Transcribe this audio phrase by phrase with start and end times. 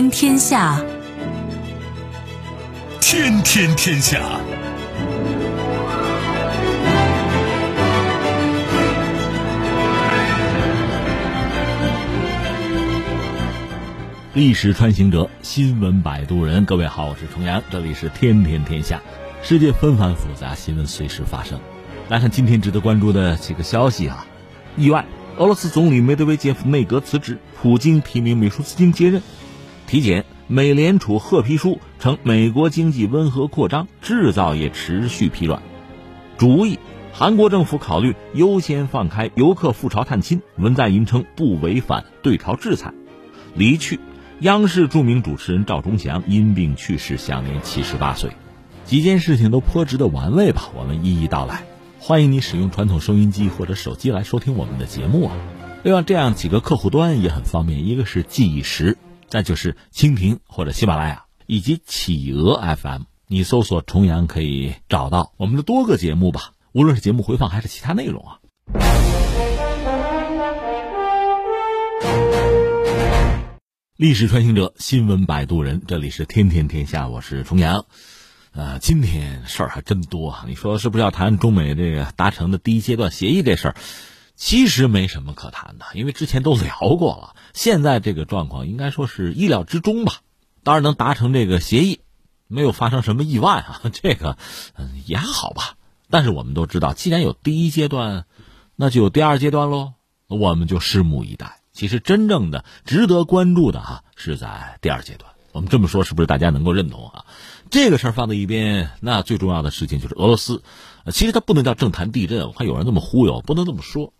[0.00, 0.82] 天天下，
[3.02, 4.18] 天天天下。
[14.32, 16.64] 历史穿行者，新闻摆渡人。
[16.64, 19.02] 各位好，我是重阳，这里是天天天下。
[19.42, 21.60] 世界纷繁复杂，新闻随时发生。
[22.08, 24.24] 来看今天值得关注的几个消息啊！
[24.78, 25.04] 意外，
[25.36, 29.20] 俄罗斯总理梅德韦杰夫内阁辞职，普京提名米舒斯京接任。
[29.90, 35.60] 体检，美联储褐皮书称美国经济温和扩张，制造业持续疲软。
[36.38, 36.78] 主意，
[37.12, 42.94] 韩国政府考虑优先放开游客赴朝探亲，文在寅称不违反对朝制裁。
[43.56, 43.98] 离去。
[44.38, 48.30] 央视著名主持人赵忠祥因病去世，享年七十八岁。
[48.84, 50.70] 几件事情都颇值得玩味吧？
[50.78, 51.64] 我们一一道来。
[51.98, 55.36] 欢迎你使用传统收音机或者手机来收听我们的节目啊。
[55.82, 58.96] 另外，这样几个客户端也很方便，一个是记忆石，
[59.30, 63.02] 再就是蜻蜓或者喜马拉雅以及企鹅 FM。
[63.28, 68.40] 你搜索“重阳”可以找到我们的多个节目吧，无论是节目回放还是其他内容啊。
[73.96, 77.86] 历史穿行者，新闻摆渡人，这里是天天天下，我是重阳。
[78.52, 80.44] 呃，今天事儿还真多啊！
[80.48, 83.76] 你说是不是要谈中美这个达成的第一阶段协议这事儿？
[84.40, 87.36] 其实没什么可谈的，因为之前都聊过了。
[87.52, 90.20] 现在这个状况应该说是意料之中吧。
[90.62, 92.00] 当然能达成这个协议，
[92.48, 94.38] 没有发生什么意外啊， 这个
[94.78, 95.74] 嗯也还好吧。
[96.08, 98.24] 但是我们都知道，既然有第一阶段，
[98.76, 99.92] 那就有第二阶段喽，
[100.26, 101.60] 我们就拭目以待。
[101.74, 105.30] 其实真正的值得关注的哈是在第二阶段。
[105.52, 107.26] 我们这么说是不是大家能够认同啊？
[107.68, 110.62] 这个事儿放在一边，那最重要的事情就是俄罗斯。
[111.12, 114.14] 其实它不能叫政坛地震，我看有人这么忽悠，不能这么说。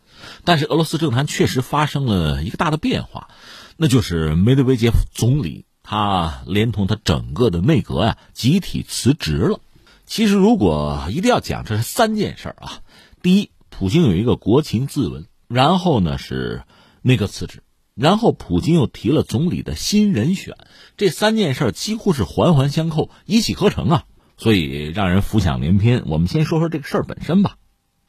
[0.44, 3.28] 但是俄罗斯政坛确实发生了一个大的变化，
[3.76, 9.60] 那就是梅德韦杰夫总理他连同他整个的内阁呀集体辞职了。
[10.06, 12.80] 其实如果一定要讲，这是三件事啊。
[13.22, 16.62] 第一，普京有一个国情咨文，然后呢是。
[17.02, 17.62] 内阁辞职，
[17.94, 20.54] 然后普京又提了总理的新人选，
[20.98, 24.04] 这三件事几乎是环环相扣，一气呵成啊，
[24.36, 26.02] 所以让人浮想联翩。
[26.04, 27.56] 我们先说说这个事儿本身吧，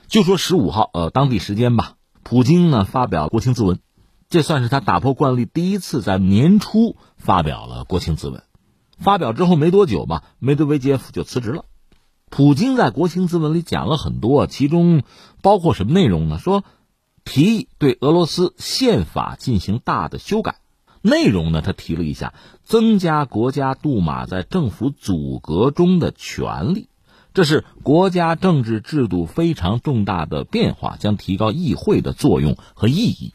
[0.10, 3.80] 就说十五号，呃，当地时间吧，普京呢发表国情咨文，
[4.30, 8.44] 这算是他打破惯例第一次在年初发表了国情咨文。
[8.98, 11.66] 发表之后没多久吧，梅德韦杰夫就辞职了。
[12.30, 15.04] 普京在国情咨文里讲了很多，其中
[15.42, 16.38] 包括什么内容呢？
[16.38, 16.64] 说。
[17.24, 20.56] 提议对俄罗斯宪法进行大的修改，
[21.04, 21.62] 内容呢？
[21.62, 22.34] 他提了一下，
[22.64, 26.90] 增加国家杜马在政府组阁中的权利，
[27.34, 33.34] 这是国家政治制度非常重大的变化，将提高议会的作用和意义。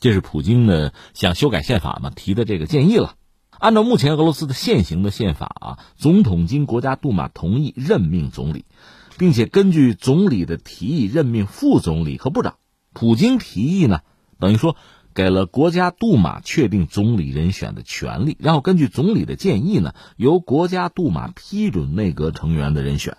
[0.00, 3.14] 这是普京呢想修改宪法嘛提的这个建议了。
[3.58, 8.64] 按照目前俄罗斯的现行的宪法啊，总统经国家杜马同意任命总理，
[9.18, 12.56] 并且根据总理的提议任命副总理和部长。
[12.92, 14.00] 普京提议呢，
[14.38, 14.76] 等于说
[15.14, 23.16] 给了国家杜马确定总理人选的权利，然后根据总理的建议呢，由国家杜马批准内阁成员的人选，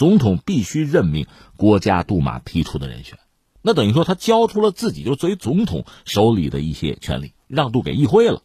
[0.00, 1.26] 总统必须任命
[1.58, 3.18] 国家杜马提出的人选。
[3.60, 8.40] 那等于说他交出了自己就作为总统手里的一些权利，让渡给议会了。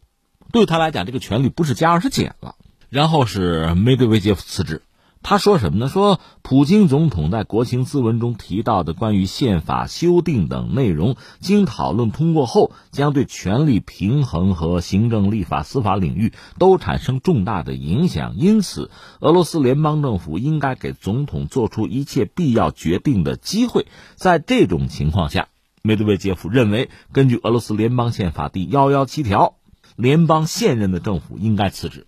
[0.52, 2.56] 对他来讲，这个权利不是加而是减了。
[2.90, 4.82] 然后是梅德韦杰夫辞职。
[5.28, 5.90] 他说什么呢？
[5.90, 18.36] 说普京总统在国情咨文中提到的关于宪法修订等内容，经讨论通过后，将对权力平衡和行政、立法、司法领域都产生重大的影响。
[18.38, 23.88] 因此，俄罗斯联邦政府应该给总统做出一切必要决定的机会。
[24.14, 25.48] 在这种情况下，
[25.82, 29.56] 梅德韦杰夫认为，根据俄罗斯联邦宪法第幺幺七条，
[29.96, 32.06] 联邦现任的政府应该辞职。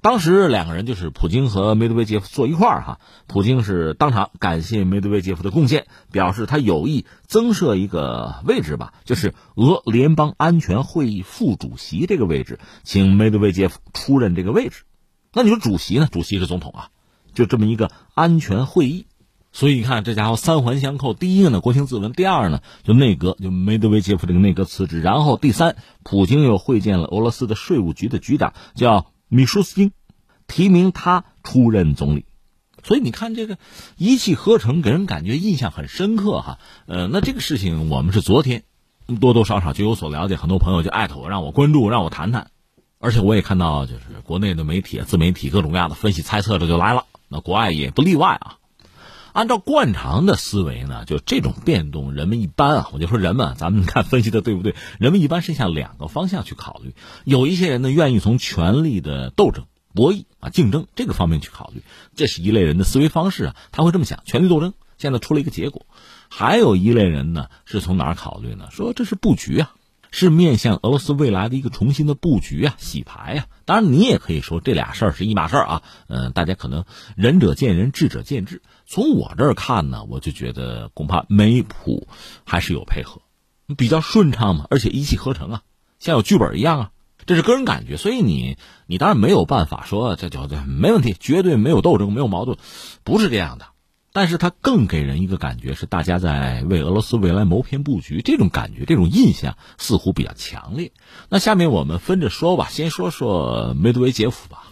[0.00, 14.84] 当时两个人就是普京和梅德韦杰夫坐一块儿哈，普京是当场感谢梅德韦杰夫的贡献，表示他有意增设一个位置吧，就是俄联邦安全会议副主席这个位置，请梅德韦杰夫出任这个位置。
[15.32, 16.08] 那你说主席呢？
[16.10, 16.88] 主席是总统啊，
[17.34, 19.06] 就这么一个安全会议。
[19.50, 25.74] 所以你看这家伙三环相扣：第一个呢国情咨文，第二呢就内阁，就梅德韦杰夫这个内阁辞职，然后第三，
[26.04, 29.10] 普京又会见了俄罗斯的税务局的局长，叫。
[29.28, 29.92] 米舒斯丁
[30.46, 32.24] 提名他出任总理，
[32.82, 33.58] 所以你看这个
[33.96, 36.58] 一气呵成，给人感觉印象很深刻哈。
[36.86, 38.64] 呃，那这个事情我们是昨天
[39.20, 42.50] 多多少少就有所了解，很多朋友就艾特我，让我关注，让我谈谈。
[42.98, 47.04] 而且我也看到，就是国内的媒体、自媒体各种各样的分析猜测，这就来了。
[47.28, 48.57] 那国外也不例外啊。
[49.38, 54.74] 按照惯常的思维呢，就这种变动，人们一般啊，我就说人们， 咱们看分析的对不对？
[54.98, 56.92] 人们一般是向两个方向去考虑。
[57.22, 61.84] 有一些人呢，愿意从权力的斗争、博弈啊、竞争这个方面去考虑，
[62.16, 65.86] 这是一类人的思维方式啊，他会这么想：权力斗争现在出了一个结果。
[66.28, 68.66] 还有一类人呢，是从哪儿考虑呢？
[68.72, 69.72] 说这是布局啊。
[70.10, 73.46] 是面向俄罗斯未来的一个重新的布局啊，洗牌啊。
[73.66, 75.82] 当然，你也可以说这俩事儿是一码事儿啊。
[76.08, 78.62] 嗯，大家可能仁者见仁，智者见智。
[78.90, 82.08] 从我这儿看呢，我就觉得恐怕美普
[82.46, 83.20] 还是有配合，
[83.76, 85.62] 比较顺畅嘛，而且一气呵成啊，
[85.98, 86.90] 像有剧本一样啊。
[87.26, 88.56] 这是个人感觉，所以你
[88.86, 92.56] 你当然没有办法说这叫这没问题，绝对没有斗争，没有矛盾，
[93.04, 93.66] 不是这样的。
[94.14, 100.92] 但是它更给人一个感觉是，大家在为俄罗斯未来谋篇布局，这种感觉、这种印象似乎比较强烈。
[101.28, 104.67] 那下面我们分着说吧，先说说梅德韦杰夫吧。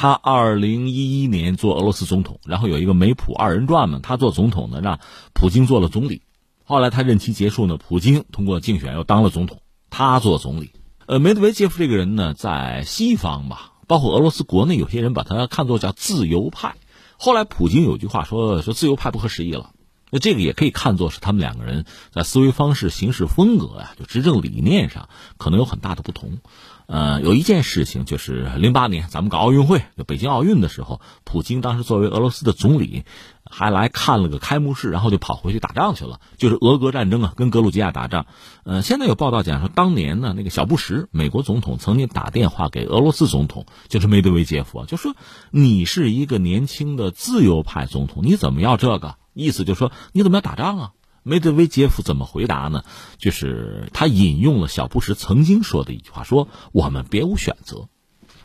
[0.00, 4.98] 他二零一一年做俄罗斯总统，然后有一个梅普二人转嘛，他做总统呢，让
[5.34, 6.22] 普京做了总理。
[6.64, 9.60] 后来他任期结束呢，普京通过竞选又当了总统，
[9.90, 10.70] 他做总理。
[11.04, 16.76] 呃，梅德韦杰夫这个人呢，在西方吧，包括俄罗斯国内，有些人把他看作叫自由派。
[17.18, 19.72] 后来，普京有句话说：“说自由派不合时宜了。”
[20.12, 26.38] 那这个也可以看作是他们两个人在思维方式、行事风格呀，就执政理念上可能有很大的不同。
[26.90, 33.04] 呃，有一件事情就是零八年咱们搞奥运会，就北京奥运的时候，普京当时作为俄罗斯的总理，
[33.48, 38.26] 还来看了个开幕式，然后就跑回去打仗去了，就是俄格战争啊，跟格鲁吉亚打仗。
[38.64, 45.14] 呃，现在有报道讲说，当年呢，那个小布什美国总统曾经打电话给俄罗斯总统，就是梅德韦杰夫，就说
[45.52, 49.14] 你是一个年轻的自由派总统，你怎么要这个？
[49.32, 50.90] 意思就是说你怎么要打仗啊？
[51.22, 52.82] 梅德韦杰夫怎么回答呢？
[53.18, 57.88] 就是他引用了小布什曾经说的一句话，说我们别无选择。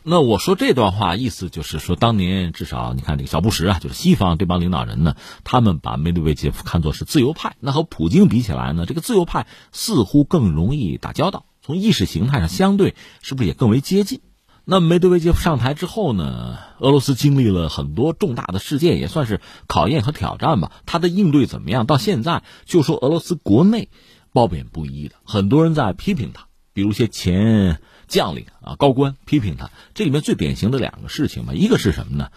[0.08, 7.56] 那我说这段话意思就是说，当年至少你看这个小布什啊，就是西方这帮领导人呢，他们把梅德韦杰夫看作是自由派。
[7.58, 14.20] 那和普京比起来呢，这个自由派似乎更容易打交道，从意识形态上相对是不是也更为接近？
[14.68, 16.58] 那梅德韦杰夫上台之后呢？
[16.80, 20.72] 俄罗斯经历了很多重大的事件，也算是考验和挑战吧。
[20.86, 21.86] 他的应对怎么样？
[21.86, 23.90] 到现在就说俄罗斯国内
[24.32, 29.70] 褒贬不一的，很多人在批评他，比如些前将领啊、高官批评他。
[29.94, 32.30] 这里面最典型的两个事情嘛，一个是什么呢？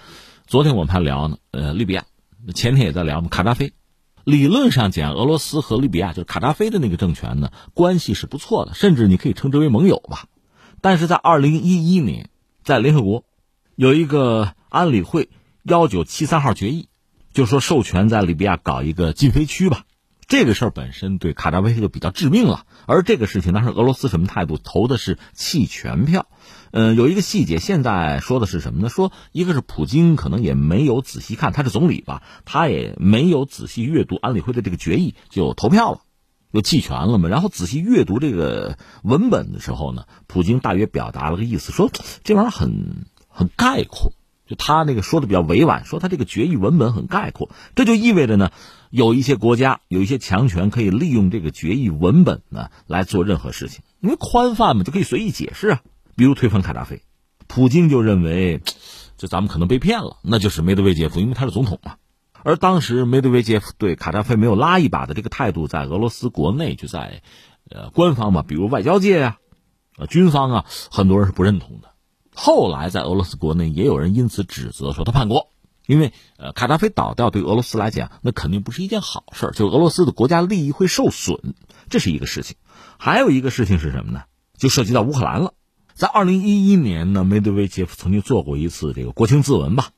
[0.46, 2.06] 昨天我们还聊呢，呃，利比亚，
[2.54, 3.74] 前天也在聊嘛，卡扎菲。
[4.24, 10.26] 理论上讲，俄罗斯和利比亚就是卡扎菲的那个政权呢，关系是不错的，甚至你可以称之为盟友吧。
[10.82, 12.30] 但是在二零一一年，
[12.64, 13.26] 在联合国
[13.76, 15.30] 有一个安理会
[15.64, 16.88] 幺九七三号决议，
[17.34, 19.84] 就说授权在利比亚搞一个禁飞区吧。
[20.28, 22.68] 这个事儿本身对卡扎菲就比较致命了。
[22.86, 24.60] 而这个事情当时俄罗斯什么态度？
[24.60, 26.28] 投的是弃权票。
[26.70, 28.90] 嗯，有一个细节，现在说的是什么呢？
[28.90, 36.02] 说一个是普京可能也没有仔细看，他是总理吧，他也没有仔细阅读安理会的这个决议就投票了。
[36.52, 37.30] 又弃权了嘛？
[37.30, 41.92] 然后仔细阅读这个文本的时候呢，普京大约表达了个意思，说
[42.24, 44.14] 这玩意儿很很概括，
[44.48, 48.52] 就他那个说的比较委婉，说他这个决议文本很概括，这就意味着呢，
[48.90, 55.82] 有一些国家有一些强权可以利用这个决议文本呢来做任何事情，因为宽泛嘛，就可以随意解释啊，
[56.16, 57.04] 比如推翻卡扎菲，
[57.46, 58.62] 普京就认为，
[59.18, 61.98] 这咱们可能被骗了，那就是梅德韦杰夫，因为他是总统嘛。
[62.44, 67.22] 而当时梅德韦杰夫对卡扎菲没有拉一把的这个态度，在俄罗斯国内就在，
[67.70, 69.38] 呃，官方嘛，比如外交界呀，
[69.98, 71.90] 呃，军方啊，很多人是不认同的。
[72.34, 75.50] 后来在俄罗斯国内也有人因此指责说他叛国，
[75.86, 81.56] 因为呃，卡扎菲倒掉对俄罗斯来讲那肯定不是一件好事就俄罗斯的国家利益会受损，
[81.90, 82.56] 这是一个事情。
[82.98, 84.24] 还有一个事情是什么呢？
[84.58, 85.54] 就涉及到乌克兰了。
[85.94, 89.90] 在二零一一年呢，梅德韦杰夫曾经做过一次这个国情咨文吧。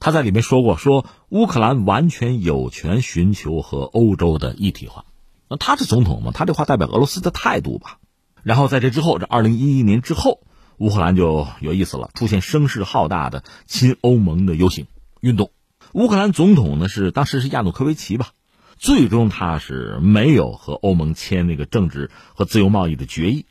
[0.00, 5.04] 他在里面说过，说乌克兰完全有权寻求和欧洲的一体化。
[5.48, 6.30] 那他是总统嘛？
[6.32, 7.98] 他这话代表俄罗斯的态度吧？
[8.42, 10.40] 然后在这之后，这二零一一年之后，
[10.76, 14.86] 乌克兰就有意思了，出现声势浩大的亲欧盟的游行
[15.20, 15.50] 运动。
[15.92, 18.28] 乌克兰总统呢是当时是亚努科维奇吧？
[18.76, 23.46] 最终他是没有和欧盟签那个政治和自由贸易的决议，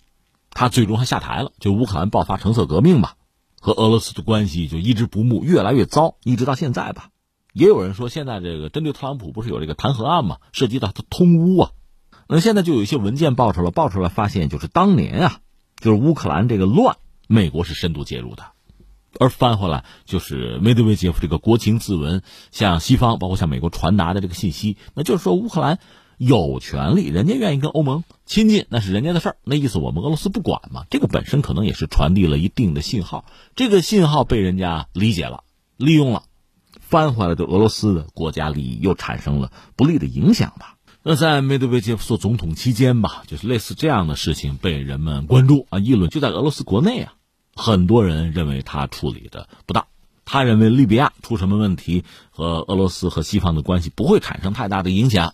[0.51, 1.51] 他最终还下台了。
[1.59, 3.15] 就乌克兰爆发橙色革命吧。
[3.59, 7.09] 和俄罗斯的关系就一直不睦，越来越糟，一直到现在吧。
[7.53, 11.71] 也有人说，现在这个针对特朗普不是有这个弹劾案嘛，涉及到他通乌啊。
[12.27, 15.39] 那现在就有一些文件爆出来，爆出来发现就是当年啊，
[15.79, 16.97] 就是乌克兰这个乱，
[17.27, 18.43] 美国是深度介入的。
[19.19, 22.21] 而翻回来就是梅德韦杰夫这个国情咨文，
[22.51, 25.79] 向西方包括向美国传达的这个信息，那就是说乌克兰。
[26.17, 29.37] 有权利，人家愿意跟欧盟亲近，那是人家的事儿。
[29.43, 30.85] 那意思我们俄罗斯不管嘛？
[30.89, 35.43] 这个本身可能也是传递了一定的信号，这个信号被人家理解了、
[35.77, 36.23] 利用了，
[36.79, 40.75] 翻回来对俄罗斯的国家利益又产生了不利的影响吧。
[41.03, 46.09] 那在梅德韦杰夫做总统期间吧，就是类似这样的事情被人们关注啊，议论。
[46.09, 47.13] 就在俄罗斯国内啊，
[47.55, 49.85] 很多人认为他处理的不当。
[50.25, 55.33] 他认为利比亚出什么问题和俄罗斯和西方的关系不会产生太大的影响，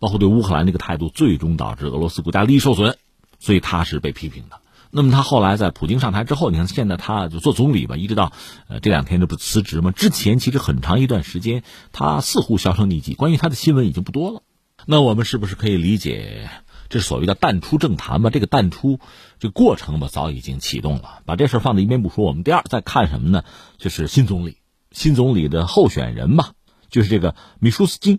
[0.00, 2.96] 包括对乌克兰这个态度，最终导致俄罗斯国家利益受损，
[3.38, 4.58] 所以他是被批评的。
[4.90, 8.32] 那么他后来在普京上台之后，你看现在他就做总理吧，一直到
[8.66, 9.92] 呃这两天这不辞职吗？
[9.92, 14.42] 之前其实很长一段时间他似乎销声匿迹，关于他的新闻已经不多了。
[14.86, 16.50] 那我们是不是可以理解，
[16.88, 18.30] 这所谓的淡出政坛吧？
[18.30, 18.98] 这个淡出
[19.38, 21.20] 这个过程吧，早已经启动了。
[21.24, 23.44] 把这事放在一边不说，我们第二再看什么呢？
[23.76, 24.56] 就是新总理，
[24.90, 26.54] 新总理的候选人吧，
[26.88, 28.18] 就是这个米舒斯金，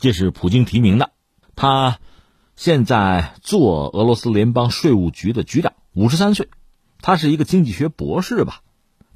[0.00, 1.12] 这是普京提名的。
[1.60, 1.98] 他
[2.54, 6.50] 现在做俄罗斯联邦税务局的局长，五十三岁，
[7.00, 8.60] 他是一个经济学博士吧，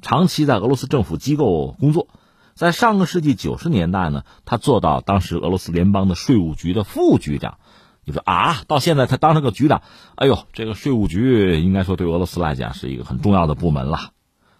[0.01, 2.09] 长期在俄罗斯政府机构工作。
[2.53, 7.59] 在上个世纪九十年代呢，他做到当时俄罗斯联邦的税务局的副局长。
[8.03, 9.81] 你说啊，到现在他当上个局长，
[10.15, 14.11] 哎呦，这个税务局应该说对俄罗斯来讲是一个很重要的部门了。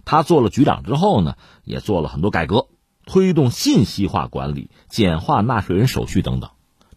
[0.05, 1.35] 他做了局长之后呢，
[1.65, 2.69] 也做了很多改革，
[3.05, 6.51] 推动信息化管理、简化纳税人手续等等，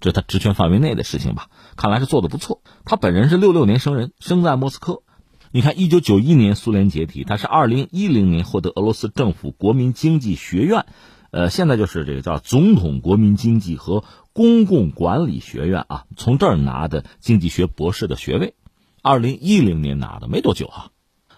[0.06, 1.48] 这是他职权范围内的事情吧？
[1.74, 2.62] 看来是做的不错。
[2.84, 5.02] 他本人是六六年生人，生在莫斯科。
[5.50, 10.86] 你看，一九九一年苏联解体，他是二零一零年获得俄罗斯政府国民经济学院，
[11.32, 18.54] 呃，现在就是这个叫总统国民经济和公共管理学院啊，从这儿拿的经济学博士的学位，
[19.02, 20.90] 二零一零年拿的，没多久啊。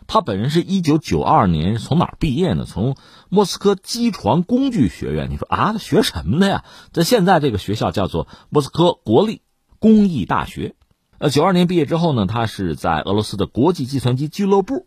[0.09, 2.65] 他本人是一九九二年从哪儿毕业呢？
[2.65, 2.97] 从
[3.29, 5.29] 莫斯科机床工具学院。
[5.31, 6.65] 你说啊，他学什么的呀？
[6.93, 9.43] 在现在这个学校叫做莫斯科国立
[9.79, 10.77] 工艺大学。
[11.19, 14.87] 呃，九二年毕业之后呢，他是在俄罗斯的国际计算机俱乐部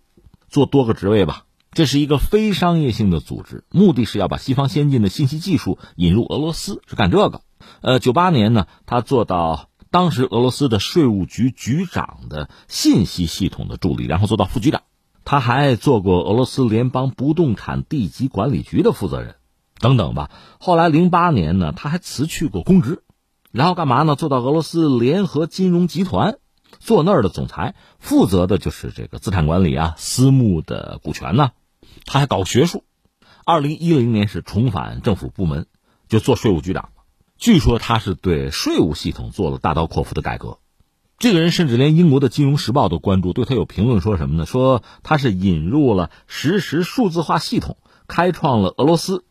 [0.49, 1.45] 做多个职位吧。
[1.71, 7.41] 这是一个非商业性的组织，目的是要把西方先进的信息技术引入俄罗斯，是干这个。
[7.81, 14.81] 呃，九八年呢，他做到当时俄罗斯的税务局局长的信息系统的助理，然后做到副局长。
[15.23, 19.35] 他还做过俄罗斯联邦不动产地级管理局的负责人，
[19.79, 20.31] 等等吧。
[20.59, 23.03] 后来零八年呢，他还辞去过公职。
[23.51, 24.15] 然后干嘛呢？
[24.15, 26.37] 做到俄罗斯联合金融集团，
[26.79, 31.51] 做那儿的总裁，负责的就是这个资产管理啊、私募的股权呢。
[32.05, 32.85] 他还搞学术。
[33.43, 35.65] 二零一零年是重返政府部门，
[36.07, 36.91] 就做税务局长。
[37.37, 40.59] 据说他是对税务系统做了大刀阔斧的改革。
[41.21, 44.47] 这个人甚至连英国的《金融时报》都关注，对他有评论说什么呢？
[44.47, 49.23] 说他是引入了实时数字化系统，开创了俄罗斯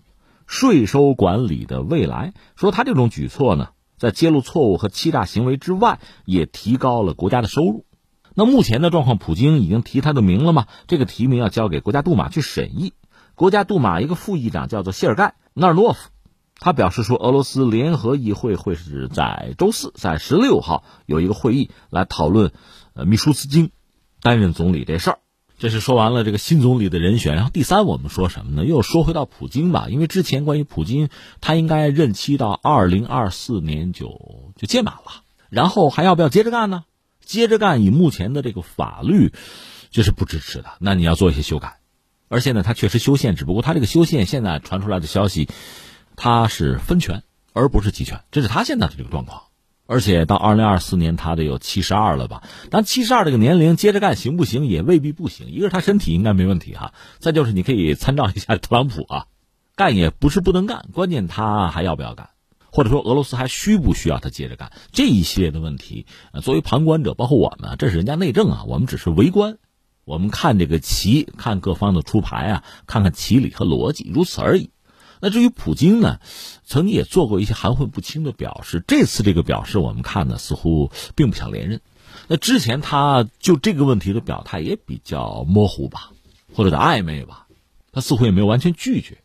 [0.47, 2.33] 税收管理的未来。
[2.55, 3.71] 说他这种举措呢？
[3.99, 7.85] 在揭露错误和欺诈行为之外，也提高了国家的收入。
[8.35, 10.69] 那目前的状况，普京已经提他的名了吗？
[10.87, 12.93] 这个提名要交给国家杜马去审议。
[13.35, 16.10] 国家杜马一个副议长叫做谢尔盖·纳尔诺夫，
[16.61, 22.53] 他表示说，俄罗斯联合议会会是在周四，在十六号有一个会议来讨论，
[22.93, 23.71] 呃，米舒斯金
[24.23, 25.19] 担任总理这事儿。
[25.59, 28.65] 这是说完了这个新总理的人选，然后第三我们说什么呢？
[28.65, 31.11] 又说回到普京吧，因为之前关于普京，
[31.43, 36.85] 他应该任期到二零二四年就就届满了，然后还要不要接着干呢？
[37.23, 39.33] 接着干，以目前的这个法律，
[39.91, 40.71] 这是不支持的。
[40.79, 41.81] 那你要做一些修改，
[42.29, 45.47] 而且呢他确实修宪，只不过他这个修宪现在传出来的消息，
[46.23, 47.23] 他是分权
[47.55, 49.45] 而不是集权，这是他现在的这个状况。
[49.87, 52.43] 而且到二零二四年，他得有七十二了吧？
[52.69, 54.67] 但七十二这个年龄接着干行不行？
[54.67, 55.47] 也未必不行。
[55.49, 59.27] 一个是他身体应该没问题哈，再就是你可以参照一下特朗普啊，
[59.77, 62.29] 干也不是不能干，关键他还要不要干，
[62.71, 64.73] 或者说俄罗斯还需不需要他接着干？
[64.93, 66.05] 这一系列的问题，
[66.43, 69.57] 作为旁观者，包括我们，这是人家内政啊，我们只是围观，
[70.05, 74.69] 我们看这个棋，看各方的出牌啊，看看棋理和逻辑，如此而已。
[75.21, 76.19] 那至于普京呢，
[76.65, 78.83] 曾经也做过一些含混不清的表示。
[78.87, 81.81] 这次这个表示，我们看呢，似乎并不想连任。
[82.27, 86.11] 那之前他就这个问题的表态也比较模糊吧，
[86.55, 87.47] 或者叫暧昧吧，
[87.93, 89.19] 他似乎也没有完全拒绝。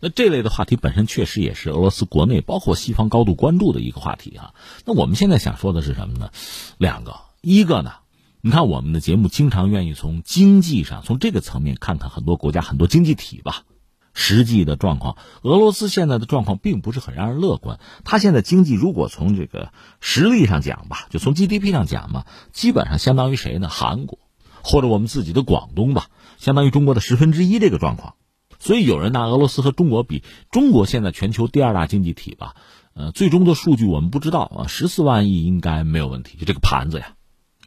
[0.00, 4.52] 那这类的话题本身确实也是俄罗斯国内包括西方高度关注的一个话题啊。
[4.84, 6.30] 那我们现在想说的是什么呢？
[6.76, 7.92] 两个，一个呢，
[8.40, 13.64] 你看我们的节目经常愿意从经济上，从这个层面看看很多国家、很多经济体吧。
[14.14, 17.80] 实际的状况，俄罗斯现在的状况并不是很让人乐观。
[18.04, 23.68] 它现在经济如果从这个实力上讲吧，就从 GDP 上讲嘛，基本上相当于谁呢？
[23.68, 24.18] 韩国，
[24.62, 28.14] 或者我们自己的广东吧，相当于中国的十分之一这个状况。
[28.58, 32.54] 所以有人拿俄罗斯和中国比，中国现在全球第二大经济体吧，
[32.94, 37.14] 呃，最终的数据我们不知道啊，十四万亿应该没有问题，就这个盘子呀，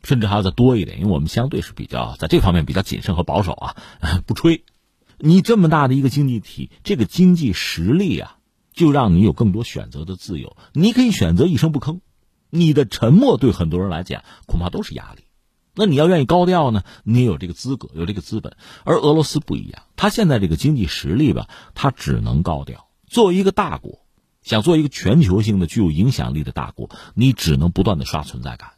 [0.03, 3.75] 甚至还要再多一点，因为我们相对是比较在这方面比较谨慎和保守啊，
[4.25, 4.63] 不吹。
[5.17, 8.37] 你这么大的一个经济体，这个经济实力啊，
[8.73, 10.57] 就让你有更多选择的自由。
[10.73, 11.99] 你可以选择一声不吭，
[12.49, 15.23] 你的沉默对很多人来讲恐怕都是压力。
[15.77, 18.55] 那你要愿意高调呢，你有这个资格，有这个资本。
[18.85, 22.87] 而俄罗斯不一样，他现在这个经济实力吧，他只能高调。
[23.07, 23.99] 作为一个大国，
[24.41, 28.71] 想做一个全球性的、具有影响力的大国，你只能不断的刷存在感。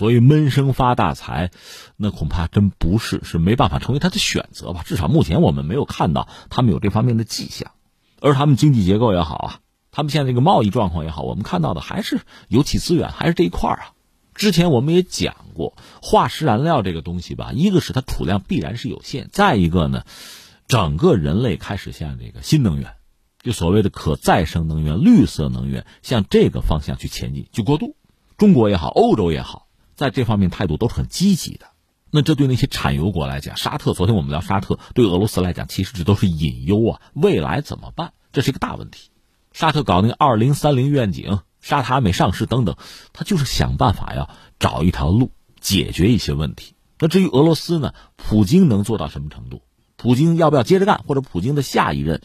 [0.00, 1.50] 所以闷声发大财，
[1.98, 4.82] 那恐怕真不是，是没办法成为他的选择吧。
[4.82, 7.72] 至少目前我们没有看到他们有这方面的迹象。
[8.18, 13.92] 而他们经济结构也好啊，他们现在这个贸易状况也好，我们看到的还是油气资源，还是这一块啊。
[14.34, 20.04] 之前我们也讲过，化石燃料这个东西吧，一个是它储量必然是有限，再一个呢，
[20.66, 22.94] 整个人类开始向这个新能源，
[23.42, 27.96] 就所谓的可再生能源、绿色能源，向这个方向去前进、去过渡。
[28.38, 29.66] 中国也好，欧洲也好，
[30.00, 31.66] 在这方面态度都是很积极的。
[32.10, 37.02] 那这对那些产油国来讲，沙特，昨天我们聊沙特，对俄罗斯来讲，其实这都是隐忧啊。
[37.12, 38.14] 未来怎么办？
[38.32, 39.10] 这是一个大问题。
[39.52, 41.40] 沙特搞那个二零三零愿景。
[41.60, 42.76] 沙特阿美上市等等，
[43.12, 46.74] 他就是想办法要找一条路解决一些问题。
[46.98, 47.92] 那至于俄罗斯呢？
[48.16, 49.60] 普京能做到什么程度？
[49.96, 51.04] 普京要不要接着干？
[51.06, 52.22] 或者普京的下一任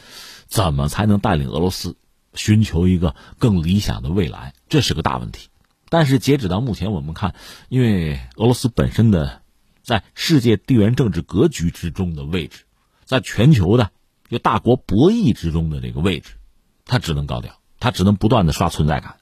[0.48, 1.98] 怎么才能带领俄罗斯
[2.34, 4.54] 寻求一个更理想的未来？
[4.70, 5.50] 这是个大问题。
[5.90, 7.36] 但是截止到目前，我们看，
[7.70, 9.42] 因为俄罗斯本身的
[9.84, 12.64] 在世界地缘政治格局之中的位置，
[13.06, 13.92] 在全球的
[14.30, 16.34] 就大国博弈之中的这个位置，
[16.86, 19.18] 他只能高调，他只能不断的刷存在感。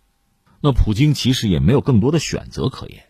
[0.61, 3.03] 那普京其实也没有更多的选择可言，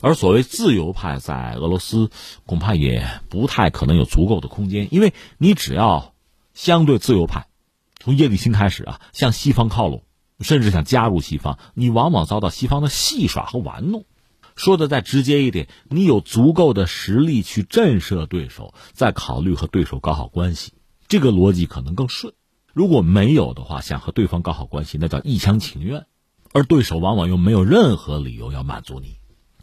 [0.00, 2.10] 而所谓自由派在俄罗斯
[2.46, 6.14] 恐怕也不太可能有足够的空间，因为你只要
[6.54, 7.48] 相对自由派，
[7.98, 10.04] 从叶利钦开始啊，向西方靠拢，
[10.40, 14.04] 甚至想加入西方，你往往遭到西方的戏耍和玩弄。
[14.56, 20.72] 说的再直接一点，你有足够的实力去震慑对手，再考虑和对手搞好关系，
[21.08, 22.34] 这个逻辑可能更顺。
[22.72, 26.06] 如果没有的话，想和对方搞好关系，那叫一厢情愿。
[26.52, 29.18] 而对手往往又没有任何理由要满足你。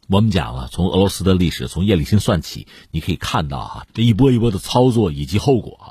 [0.08, 5.88] 我们讲了，从俄罗斯的历史，从叶利钦算起，你可以看到哈，这一波一波的操作以及后果啊。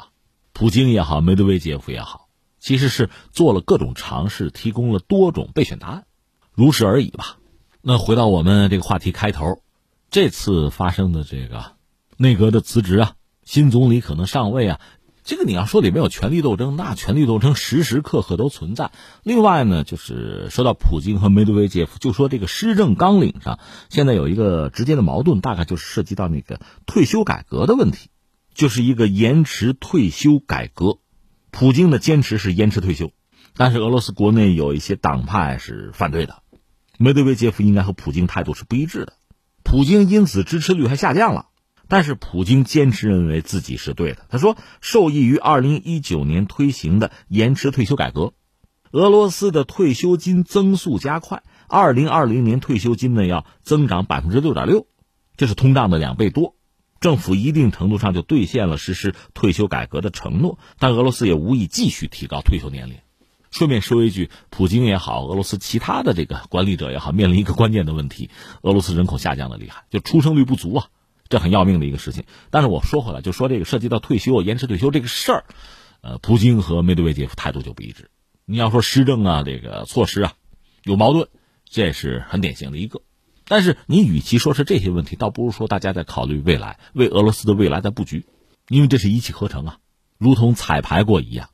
[0.53, 2.26] 普京也好，梅德韦杰夫也好，
[2.59, 6.07] 其实是做了各种尝试，提供了多种备选答案，
[6.53, 7.38] 如是而已吧。
[7.83, 9.62] 那回到我们这个话题开头，
[10.11, 11.73] 这次发生的这个
[12.16, 13.12] 内阁的辞职啊，
[13.45, 14.81] 新总理可能上位啊。
[15.23, 18.92] 这个你要说里面有权力斗争，那权力斗争时时刻刻都存在。
[19.25, 28.09] 另外呢，就是说到普京和梅德韦杰夫，就说这个施政纲领上现在有一个直接的矛盾，大概就是涉及到那个退休改革的问题，
[28.55, 30.99] 就是一个延迟退休改革。
[31.59, 33.12] 普京的坚持是延迟退休，
[33.57, 36.42] 但是俄罗斯国内有一些党派是反对的，
[36.99, 39.14] 梅德韦杰夫应该和普京态度是不一致的，
[39.64, 41.47] 普京因此支持率还下降了。
[41.88, 44.27] 但是普京坚持认为自己是对的。
[44.29, 48.35] 他说，受益于二零一九年推行的延迟退休改革，
[48.90, 51.42] 俄罗斯的退休金增速加快。
[51.69, 54.87] 二零二零年退休金呢要增长百分之六点六，
[55.38, 56.55] 这是通胀的两倍多。
[57.01, 62.97] 政府一定程度上就兑现了实施退休改革的承诺，但俄罗斯也无意继续提高退休年龄。
[63.51, 68.29] 顺便说一句，普京也好，俄罗斯其他的这个管理者也好，面临一个关键的问题：
[68.63, 70.89] 俄罗斯人口下降的厉害，就出生率不足啊。
[71.29, 75.45] 这很要命的一个事情，但是我说回来，就说这个涉及到退休、延迟退休这个事儿，
[76.03, 78.11] 呃，普京和梅德韦杰夫态度就不一致。
[78.45, 80.35] 你要说施政啊，这个措施啊，
[80.85, 81.29] 有矛盾，
[81.69, 83.01] 这是很典型的一个。
[83.49, 88.27] 但是你与其说是这些问题，倒不如说大家在考虑未来，为俄罗斯的未来在布局，
[88.69, 89.79] 因为这是一气呵成啊，
[90.19, 91.51] 如同彩排过一样，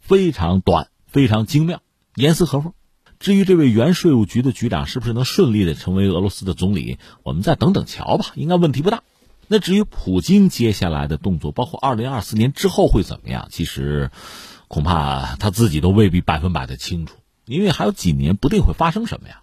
[0.00, 1.80] 非常短，非常精妙，
[2.14, 2.74] 严丝合缝。
[3.18, 9.02] 至于这位原税务局的局长是不是能顺利的成为俄罗斯的总理，我们再等等瞧吧，应该问题不大。
[9.46, 14.10] 那至于普京接下来的动作，包括二零二四年之后会怎么样，其实
[14.68, 19.42] 恐怕他自己都未必百分百的清楚，因为还有几年不定会发生什么呀。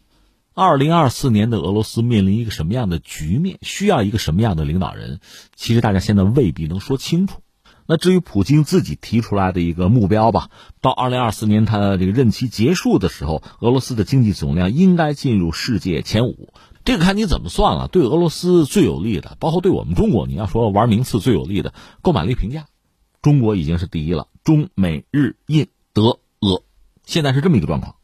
[0.59, 5.19] 二零二四年的俄罗斯面临一个什么样的局面，需要一个什么样的领导人，
[5.55, 7.43] 其实大家现在未必能说清楚。
[7.85, 10.49] 那至于普京自己提出来的一个目标吧，
[10.81, 16.51] 到二零二四年他这个任期结束的时候，俄罗斯的经济总量应该进入世界前五。
[16.83, 17.87] 这个看你怎么算了。
[17.87, 22.65] 对俄罗斯最有利的，包括对我们中国，你要说玩名次最有利的，购买力评价，
[23.21, 24.27] 中国已经是第一了。
[24.43, 26.63] 中美日印德俄，
[27.05, 27.96] 现在是这么一个状况。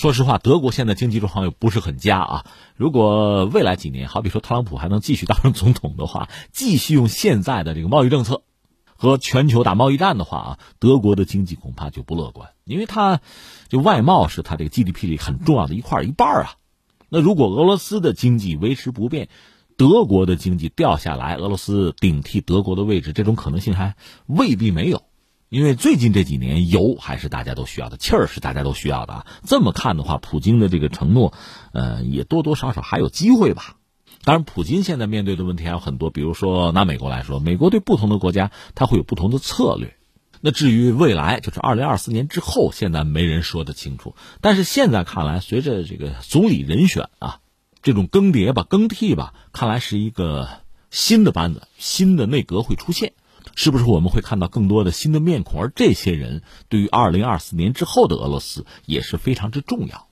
[0.00, 2.46] 说实话，德国现在经济状况又不是很佳啊。
[2.74, 8.40] 如果未来几年，好比说特朗普还能继续当上总统的话，继续用现在的这个贸易政策。
[8.96, 13.20] 和全球打贸易战的话啊，德国的经济恐怕就不乐观，因为它
[13.68, 16.52] 就外贸是它这个 GDP 里很重要的一块一半啊。
[17.10, 19.28] 那如果俄罗斯的经济维持不变，
[19.76, 25.02] 德国的经济掉下来，俄罗斯顶替德国的位置，这种可能性还未必没有。
[25.50, 29.26] 因为最近这几年油还是大家都需要的，气儿是大家都需要的啊。
[29.44, 31.34] 这么看的话，普京的这个承诺，
[31.72, 33.74] 呃，也多多少少还有机会吧。
[34.22, 39.96] 当然，普京现在面对的问题还有很多，比如说拿美国来说，美国对不同的国家它会有不同的策略。
[40.40, 44.14] 那至于未来，就是二零二四年之后，现在没人说得清楚。
[44.40, 47.40] 但是现在看来，随着这个总理人选啊，
[47.82, 50.48] 这种更迭吧、更替吧，看来是一个
[50.90, 53.14] 新的班子、新的内阁会出现。
[53.62, 55.60] 是不是我们会看到更多的新的面孔？
[55.60, 60.08] 而这些人对于二零二四年之后的俄罗斯也是非常之重要。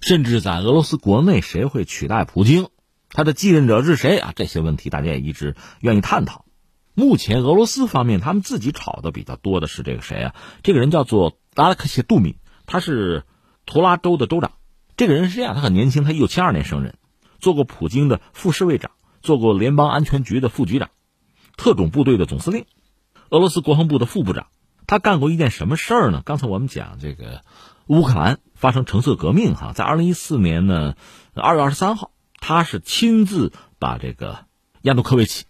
[0.00, 2.70] 甚至在俄罗斯国内，谁会取代普京？
[3.10, 4.32] 他的继任者是谁啊？
[4.34, 6.44] 这些问题大家也一直愿意探讨。
[6.92, 10.34] 目前俄罗斯方面他们自己炒的比较多的是这个谁啊？
[10.64, 12.34] 这个人叫做达拉克谢杜米，
[12.66, 13.22] 他是
[13.64, 14.54] 图拉州的州长。
[14.96, 16.98] 这个人是这样，他很年轻，他一九七二年生人，
[17.38, 18.90] 做过普京的副侍卫长，
[19.22, 20.90] 做过联邦安全局的副局长，
[21.56, 22.66] 特种部队的总司令。
[23.30, 24.46] 俄罗斯国防部的副部长，
[24.86, 26.22] 他干过一件什么事儿呢？
[26.24, 27.42] 刚才我们讲这个
[27.86, 30.94] 乌克兰发生橙色革命，哈，在二零一四年呢
[31.34, 32.10] 二月二十三号，
[32.40, 34.46] 他是亲自把这个
[34.80, 35.44] 亚努科维奇，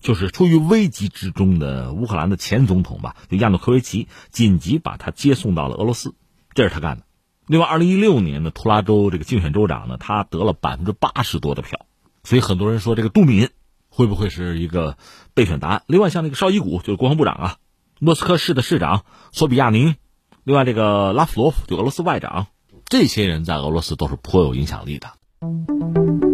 [0.00, 6.14] 就是处于危急之中的乌克兰的前总统吧，就亚努科维奇，紧急把他接送到了俄罗斯，
[6.52, 7.04] 这是他干的。
[7.46, 11.86] 另外，二零一六年的图拉州这个竞选州长呢，他得了百分之八十多的票，
[12.24, 13.48] 所以很多人说这个杜敏。
[13.94, 14.96] 会不会是一个
[15.34, 15.82] 备选答案？
[15.86, 17.56] 另外，像那个绍伊古就是国防部长啊，
[18.00, 19.96] 莫斯科市的市长索比亚宁，
[20.44, 22.46] 另外这个拉夫罗夫就俄罗斯外长，
[22.86, 26.31] 这些人在俄罗斯都是颇有影响力的。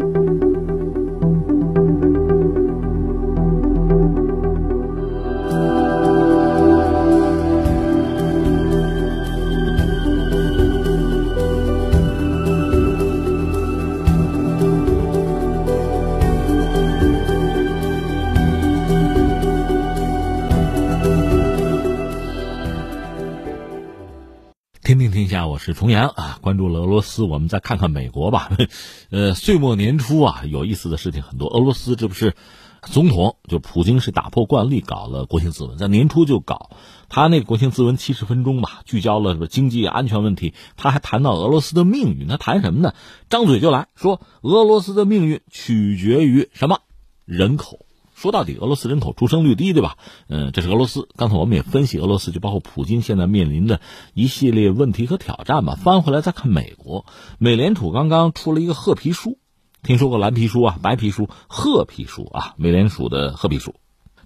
[25.79, 26.38] 重阳啊。
[26.43, 28.51] 关注了俄罗斯，我们再看看美国吧。
[29.11, 31.47] 呃，岁末年初啊，有意思的事情很多。
[31.49, 32.35] 俄罗斯这不是
[32.83, 36.71] 总统，就普京是打破惯例搞了国情咨文，在年初就搞
[37.09, 40.53] 他那个国情咨文七十分钟吧，聚焦了什么经济安全问题。
[40.77, 42.95] 他还谈到俄罗斯的命运，他谈什么呢？
[43.31, 46.81] 张嘴就来说俄罗斯的命运取决于什么？
[47.25, 47.87] 人口。
[48.19, 49.97] 说到底，俄罗斯人口出生率低，对吧？
[50.27, 51.09] 嗯，这是俄罗斯。
[51.15, 53.81] 刚才我们也分析俄罗斯，就包括普京现在面临的
[54.13, 55.77] 一系列问题和挑战吧。
[55.77, 57.07] 翻回来再看美国，
[57.39, 59.39] 美联储刚刚出了一个褐皮书，
[59.85, 62.55] 听说过蓝皮书啊、白皮书、褐皮书啊？
[62.57, 63.77] 美联储的褐皮书，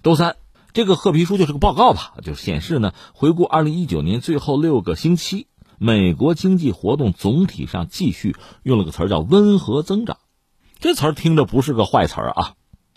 [0.01, 0.37] 周三
[0.73, 5.45] 这个褐皮书就是个报告吧，就显示呢，回顾二零一九年最后六个星期，
[5.77, 10.17] 美国经济活动总体上继续用了个词儿叫温和增长，
[10.79, 12.53] 这词儿听着不是个坏词儿啊。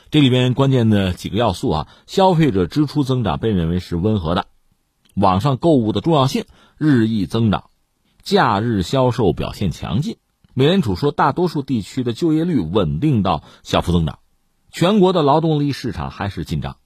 [0.09, 4.47] 这里边关键的几个要素啊，消费者支出增长被认为是温和的，
[5.15, 6.45] 网上购物的重要性
[6.79, 7.71] 日益增长，
[8.23, 10.17] 假日销售表现强劲。
[10.55, 14.21] 美联储说，大多数地区的就业率稳定到小幅增长，
[14.71, 16.77] 全国的劳动力市场还是紧张，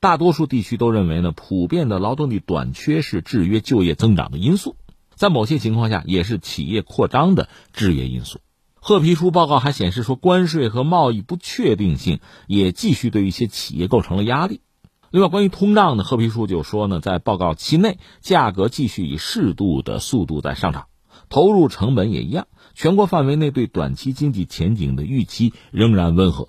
[0.00, 4.74] 大多数地区都认为呢，普遍的劳动力短缺是制约就业增长的因素，
[5.14, 8.40] 在某些情况下也是企业扩张的制约因素。
[8.82, 14.62] 褐皮书报告还显示说，关税和贸易不确定性也继续对一些企业构成了压力。
[15.10, 20.86] 另外，关于通胀呢，褐皮书就说呢，在报告期内，价格继续以适度的速度在上涨，
[21.28, 22.46] 投入成本也一样。
[22.74, 26.48] 全国范围内对短期经济前景的预期仍然温和。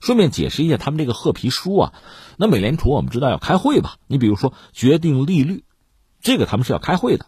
[0.00, 1.92] 顺便解释一下，他们这个褐皮书啊，
[2.36, 3.94] 那美联储我们知道要开会吧？
[4.08, 5.62] 你比如说决定利率，
[6.20, 7.26] 这个他们是要开会的。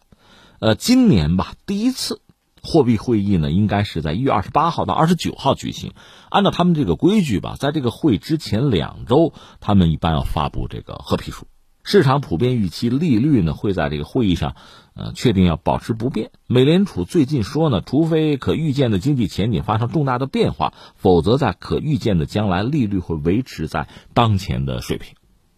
[0.59, 2.20] 呃，今年吧，第一次。
[2.62, 5.94] 货币会议呢，应该是在一月二十八号到二十九号举行。
[6.31, 11.46] 按照他们这个规矩吧，在这个会之前两周，他们一般要发布这个褐皮书。
[11.83, 14.55] 市场普遍预期利率呢会在这个会议上，
[14.94, 16.31] 呃，确定要保持不变。
[16.46, 25.16] 美联储最近说呢，除非可预见的经济前景发生重大的变化，否则在可预见的将来，利率会维持在当前的水平。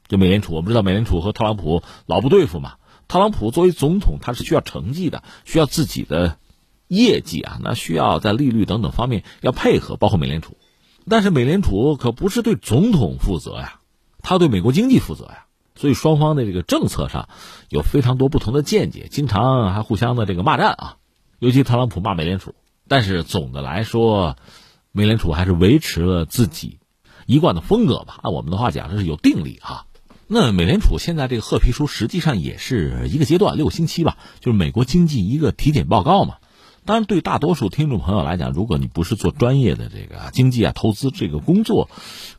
[0.08, 2.76] 就美联储，我们知道美联储和特朗普老不对付嘛。
[3.08, 6.38] 特朗普作为总统，他是需要成绩的，需要自己的。
[6.88, 10.56] 业绩啊，那需要在利率等等方面要配合，包括美联储。
[11.08, 13.80] 但是美联储可不是对总统负责呀，
[14.22, 15.46] 他对美国经济负责呀。
[15.76, 17.28] 所以双方的这个政策上
[17.68, 20.96] 有非常多不同的见解，经常还互相的这个骂战啊。
[21.40, 22.54] 尤其特朗普骂美联储，
[22.86, 24.36] 但是总的来说，
[24.92, 26.78] 美联储还是维持了自己
[27.26, 28.20] 一贯的风格吧。
[28.22, 29.86] 按我们的话讲，这是有定力哈。
[30.28, 36.36] 那美联储现在这个褐皮书实际上也是一个阶段，六个星期吧，就是美国经济一个体检报告嘛。
[36.86, 41.88] 当然，对大多数听众朋友来讲，如果你不是做专业的这个经济啊、投资这个工作，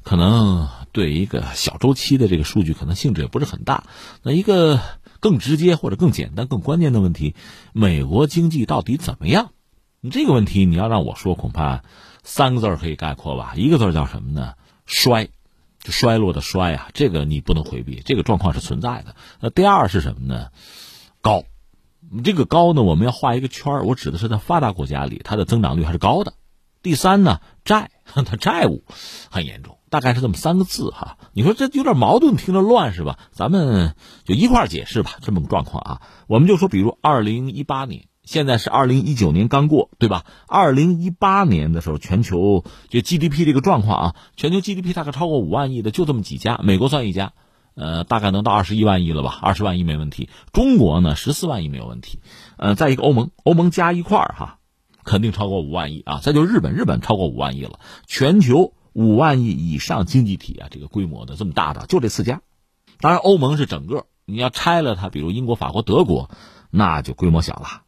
[0.03, 3.85] 可能对一个小周期的这个数据可能性质也不是很大。
[4.21, 4.79] 那一个
[5.19, 7.35] 更直接或者更简单、更关键的问题，
[7.73, 9.51] 美国经济到底怎么样？
[9.99, 11.83] 你这个问题你要让我说，恐怕
[12.21, 13.53] 三个字可以概括吧。
[13.55, 14.53] 一个字叫什么呢？
[14.85, 15.29] 衰，
[15.79, 19.15] 就衰落的衰啊，这个你不能回避，这个状况是存在的。
[19.39, 20.49] 那第二是什么呢？
[21.21, 21.43] 高，
[22.23, 26.33] 这个高呢，我们要画一个圈我指的是在发达国家里，它的增长率还是高的。
[26.81, 28.83] 第三呢，债， 它债务
[29.31, 31.17] 很严重，大概是这么三个字哈。
[31.33, 33.17] 你说这有点矛盾，听着乱是吧？
[33.31, 36.01] 咱们就一块解释吧，这么个状况啊。
[36.27, 40.25] 我们就说，比如二零一八年，现在是二零一九年刚过，对吧？
[40.47, 47.33] 二零一八年的时候，全球就 GDP 这个状况啊，全球 GDP 大概超过五万亿的就这么几家，美国算一家，
[47.75, 49.37] 呃，大概能到二十一万亿了吧？
[49.41, 50.29] 二十万亿没问题。
[50.53, 52.19] 中国呢，十四万亿没有问题。
[52.57, 54.59] 呃，再一个欧盟，欧盟加一块儿哈。
[55.03, 56.19] 肯定超过五万亿啊！
[56.19, 57.79] 再就日本，日本超过五万亿了。
[58.07, 62.41] 全球五万亿以上经济体啊，这个规模的这么大的，就这四家。
[62.99, 66.31] 当然，欧盟是整个，你要拆了它，比如英国、法国、德国，
[66.71, 67.83] 那就规模小了。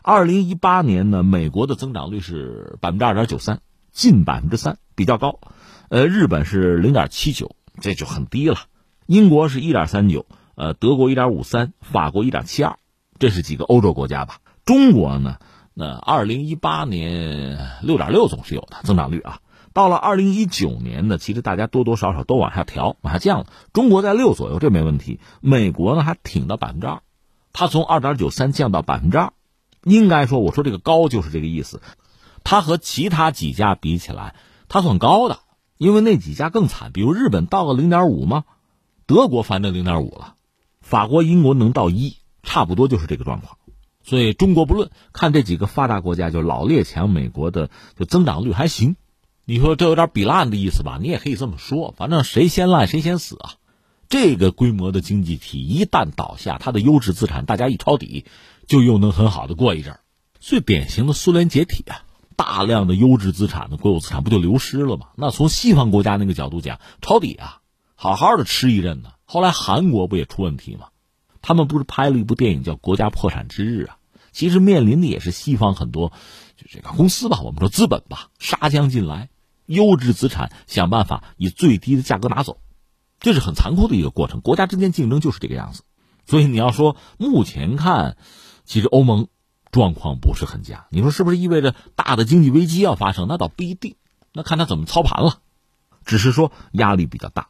[0.00, 5.40] 二零一八年呢，美国的增长率是百分之二点九三，近百分之三，比较高。
[5.90, 8.60] 呃，日本是零点七九，这就很低了。
[9.06, 12.76] 英国是一点三九，呃，德国一点五三，法国一点七二，
[13.18, 14.38] 这是几个欧洲国家吧？
[14.64, 15.36] 中国呢？
[15.74, 19.38] 那二零一八年六点六总是有的增长率啊，
[19.72, 23.46] 到了二零一九年呢，其实大家多多少少都往下调，往下降了。
[23.72, 25.18] 中国在六左右，这没问题。
[25.40, 27.00] 美国呢还挺到百分之二，
[27.54, 29.32] 它从二点九三降到百分之二，
[29.82, 31.80] 应该说，我说这个高就是这个意思。
[32.44, 34.34] 它和其他几家比起来，
[34.68, 35.38] 它算高的，
[35.78, 38.44] 因为那几家更惨，比如日本到个零点五吗？
[39.12, 40.36] 德国反正零点五了，
[40.80, 43.58] 法国、英国能到一，差不多就是这个状况。
[44.02, 48.96] 所以中国不论看这几个发达国家，就老列强，美国的就增长率还行。
[49.44, 50.98] 你说这有点比烂的意思吧？
[50.98, 53.56] 你也可以这么说，反正谁先烂谁先死啊。
[54.08, 58.24] 这个规模的经济体一旦倒下，它的优质资产大家一抄底，
[58.66, 60.00] 就又能很好的过一阵儿。
[60.40, 62.00] 最典型的苏联解体啊，
[62.34, 65.08] 大量的优质资产的国有资产不就流失了吗？
[65.16, 67.60] 那从西方国家那个角度讲，抄底啊，
[68.02, 69.10] 好好的吃一阵呢。
[69.24, 70.88] 后来韩国不也出问题吗？
[71.40, 73.98] 他们不是拍了一部电影叫《国家破产之日》啊？
[74.32, 76.10] 其实面临的也是西方很多，
[76.56, 79.30] 就这个公司吧，我们说资本吧，杀将进来，
[79.66, 82.58] 优质资产想办法以最低的价格拿走，
[83.20, 84.40] 这是很残酷的一个过程。
[84.40, 85.84] 国家之间竞争就是这个样子。
[86.26, 88.16] 所以你要说目前看，
[88.64, 89.28] 其实欧盟
[89.70, 90.86] 状况不是很佳。
[90.90, 93.28] 你说是不是意味着大的经济危机要发生？
[93.28, 93.94] 那倒不一定，
[94.32, 95.38] 那看他怎么操盘了。
[96.04, 97.46] 只是说压力比较大。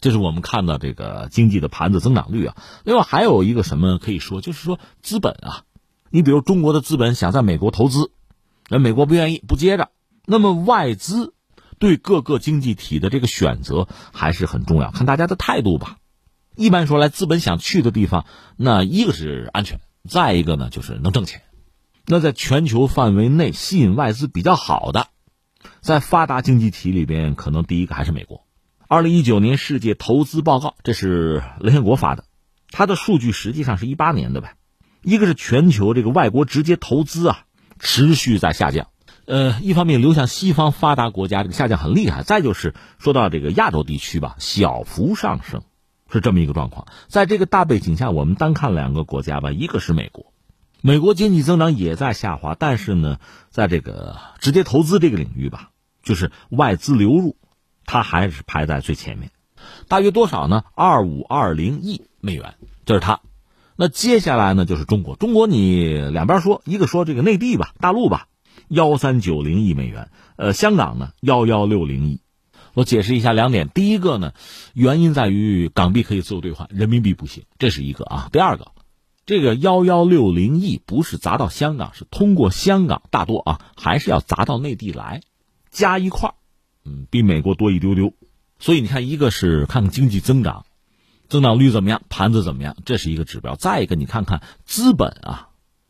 [0.00, 2.56] 这是我们看到这个经济的盘子增长率啊。
[2.84, 5.64] 另外还有一个什么可以说，就是说资本啊，
[6.10, 8.12] 你比如中国的资本想在美国投资，
[8.68, 9.90] 那美国不愿意不接着，
[10.26, 11.34] 那么外资
[11.78, 15.96] 对各个经济体的这个选择还是很重要，看大家的态度吧。
[16.56, 21.42] 一般说来，资本想去的地方，那一个是安全，再一个呢就是能挣钱。
[22.06, 25.06] 那在全球范围内吸引外资比较好的，
[25.80, 28.44] 在发达经济体里边，可能第一个还是美国。
[28.92, 32.24] 二零一九年世界投资报告，这是联合国发的，
[32.72, 34.56] 它的数据实际上是一八年的呗。
[35.04, 37.44] 一个是全球这个外国直接投资啊，
[37.78, 38.88] 持续在下降。
[39.26, 45.62] 呃，一方面流向西方发达国家这个下降很厉害，再就是说到这个亚洲地区吧，小幅上升，
[46.12, 46.88] 是这么一个状况。
[47.06, 50.32] 在这个大背景下，我们单看两个国家吧，一个是美国，
[50.80, 55.70] 美国经济增长也在下滑，但是呢，在这个直接投资这个领域吧，
[56.02, 57.36] 就是外资流入。
[57.84, 59.30] 它还是排在最前面，
[59.88, 60.64] 大约多少呢？
[60.74, 63.20] 二五二零亿美元，这是它。
[63.76, 65.16] 那接下来呢，就是中国。
[65.16, 68.28] 中国你两边说，一个说这个内地吧，大陆吧，
[68.68, 70.10] 幺三九零亿美元。
[70.36, 72.20] 呃，香港呢，幺幺六零亿。
[72.74, 73.68] 我解释一下两点。
[73.68, 74.32] 第一个呢，
[74.74, 78.28] 原因在于港币可以自由兑换，人民币不行，这是一个啊。
[78.30, 78.72] 第二个，
[79.26, 85.22] 这个幺幺六零亿不是砸到香港，是通过香港大多啊，还是要砸到内地来，
[85.70, 86.34] 加一块
[86.84, 88.14] 嗯，比美国多一丢丢，
[88.58, 90.64] 所以你看，一个是看看经济增长，
[91.28, 93.56] 增长率怎么样，盘子怎么样，这是一个指标。
[93.56, 95.48] 再一个，你看看资本啊，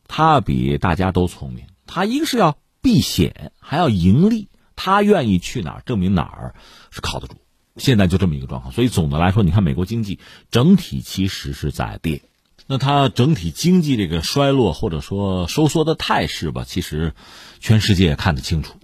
[0.08, 6.54] 它比大家都聪明，它一个是要避险，还要盈利，它愿意去哪儿，证明哪儿
[6.90, 7.36] 是靠得住。
[7.76, 10.18] 现在就这么一个状况，所以总的来说，你看美国经济
[10.50, 12.22] 整体其实是在跌，
[12.66, 17.14] 那它整体经济这个衰落或者说收缩的态势吧，其实
[17.60, 18.79] 全世界也看得清楚。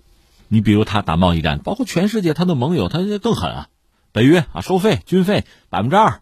[0.49, 3.69] 你比如他打贸易战，包括全世界他的盟友，他更狠啊！
[4.13, 6.21] 北约啊，收费军费百分之二，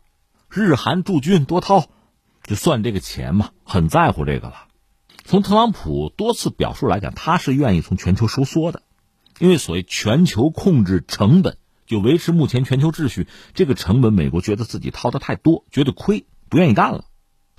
[0.49, 1.87] 日韩驻军多掏，
[2.43, 4.55] 就算这个钱嘛，很在乎这个了。
[5.25, 8.83] 从特朗普多次表述来讲，他是愿意从全球收缩的，
[9.39, 11.57] 因为所谓全球控制成本
[11.87, 17.05] 就维持目前全球秩序，这个成本美国觉得自己掏的太多，觉得亏，不愿意干了。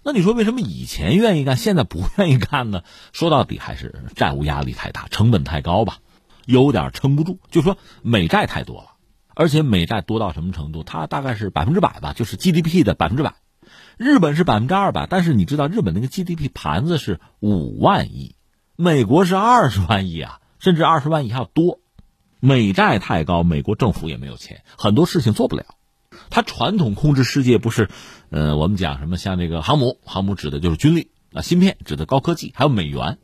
[0.04, 2.84] 那你说为什么以前愿意干，现在不 愿意干呢？
[3.14, 5.98] 说到底还是债务压力太大，成本太高吧，
[6.46, 7.40] 有点撑不住。
[7.52, 8.92] 就说美债太多了，
[9.36, 10.84] 而且美债多到什么程度？
[10.84, 13.36] 它大概是百分之百吧，就是 GDP 的百分之百。
[13.98, 18.36] 日本是百分之二百，但是你知道日本那个 GDP 盘子是五万亿，
[18.76, 21.80] 美国是二十万亿啊，甚至二十万亿还要多。
[22.40, 25.66] 美债太高，美国政府也没有钱，很多事情做不了。
[26.30, 27.90] 它传统控制世界不是，
[28.30, 33.18] 呃，我们讲什么像这个航母，航母指的就是军力啊，芯片指的高科技，还有美元，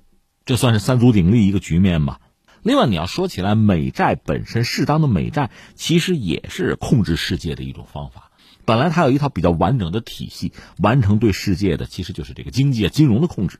[0.45, 2.19] 这算是三足鼎立一个局面吧。
[2.63, 8.31] 另外你要说起来，美债本身适当的美债其实也是控制世界的一种方法。
[8.65, 13.59] 本来它有一套比较完整的体系，完成对世界的其实就是这个经济啊、金融的控制。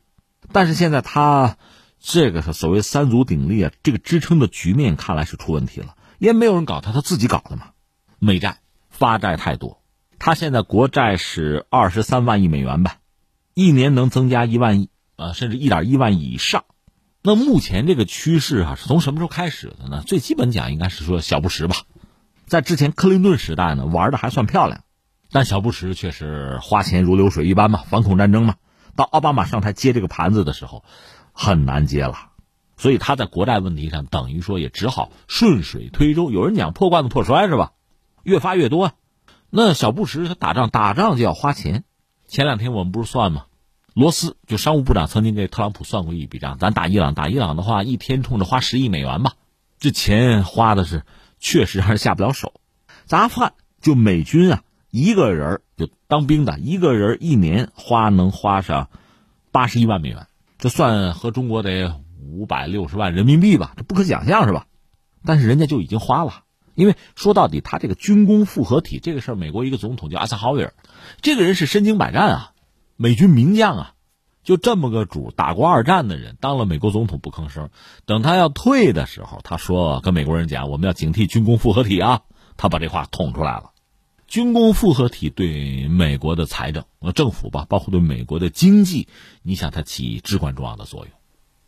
[0.52, 1.58] 但是现在它
[2.00, 7.72] 这个所谓三足鼎立啊，这个支撑的局面看来是出问题了，因为没有人搞它，它自己搞的嘛，
[8.20, 8.58] 美债。
[8.94, 9.82] 发债太多，
[10.20, 12.98] 他现在国债是二十三万亿美元吧，
[13.56, 16.66] 一年能增加一万亿啊，甚至一点一万亿以上。
[17.23, 20.01] 那目前这个趋势啊，是从什么时候开始的呢？
[20.05, 21.75] 最基本讲，应该是说小布什吧，
[22.47, 24.84] 在之前克林顿时代呢，玩的还算漂亮，
[25.31, 28.55] 但小布什却是花钱如流水一般嘛，反恐战争嘛。
[28.95, 30.84] 到奥巴马上台接这个盘子的时候，
[31.31, 32.31] 很难接了，
[32.75, 36.31] 所以他在国债问题上等于说也只好顺水推舟。
[36.31, 37.73] 有人讲破罐子破摔是吧？
[38.23, 38.93] 越发越多啊，
[39.51, 41.84] 那小布什他打仗打仗就要花钱。
[42.27, 43.45] 前两天我们不是算吗？
[43.93, 49.34] 罗斯就商务部长曾经给特朗普算过一笔账，咱打伊朗打伊朗的话，一天冲着花十亿美元吧，
[49.80, 51.04] 这钱花的是
[51.39, 52.54] 确实还是下不了手。
[53.06, 58.89] 咱看就美军啊，一个人就当兵的一个人一年花能花上
[59.51, 60.27] 八十一万美元，
[60.58, 64.67] 这算和中国得五百六十万人民币吧，这不可想象是吧？
[65.25, 66.43] 但是人家就已经花了。
[66.73, 70.73] 因为说到底，他这个军工复合体这个事儿，美国一个总统叫阿萨豪维尔，
[71.21, 72.51] 这个人是身经百战啊，
[73.02, 73.94] 美军名将啊，
[74.44, 77.72] 就这么个主，打过二战的人，当了美国总统不吭声。
[78.06, 82.22] 等他要退的时候，他说跟美国人讲，我们要警惕军工复合体啊，
[82.58, 83.72] 他把这话捅出来了。
[84.28, 86.86] 军工复合体对美国的财政、
[87.16, 89.08] 政府吧，包括对美国的经济，
[89.42, 91.12] 你想它起至关重要的作用。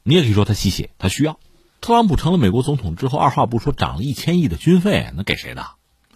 [0.04, 1.39] 你也可以说它吸血，它需要。
[1.82, 5.65] 特朗普成了美国总统之后，二话不说涨了一千亿的军费，那给谁的？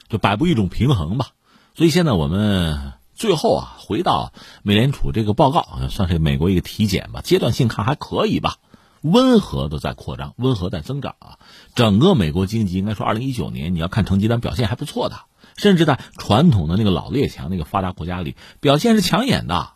[0.09, 1.29] 就摆布一种平衡吧。
[1.73, 7.21] 所以现在我们最后啊，回到美联储这个报告，算是美国一个体检吧。
[7.21, 8.57] 阶段性看还可以吧，
[9.01, 11.39] 温和的在扩张，温和在增长啊。
[11.73, 15.21] 整个美国经济应该说，二零一九年你要看成绩单表现还不错的，
[15.55, 19.71] 甚至在传统的那个老列强那个发达国家里表现是抢眼的，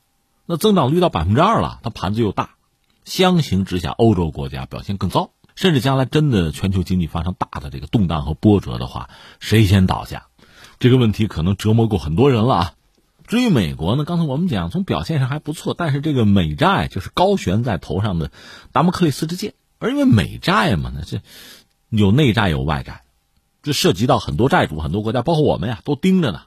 [0.46, 2.52] 那增长率到百分之二了，它盘子又大。
[3.06, 5.32] 相形之下，欧洲国家表现更糟。
[5.56, 10.28] 甚至将来真的全球经济发生大的这个动荡和波折的话，谁先倒下？
[10.80, 12.74] 这个问题可能折磨过很多人了啊。
[13.32, 18.30] 至于美国呢，刚才我们讲从表现上还不错，但是这个美债就是高悬在头上的
[18.74, 19.54] 达摩克里斯之剑。
[19.80, 21.22] 而因为美债嘛，那这
[21.88, 23.04] 有内债有外债，
[23.64, 26.42] 这涉及到很多债主、很多国家，包括我们呀，都盯着呢。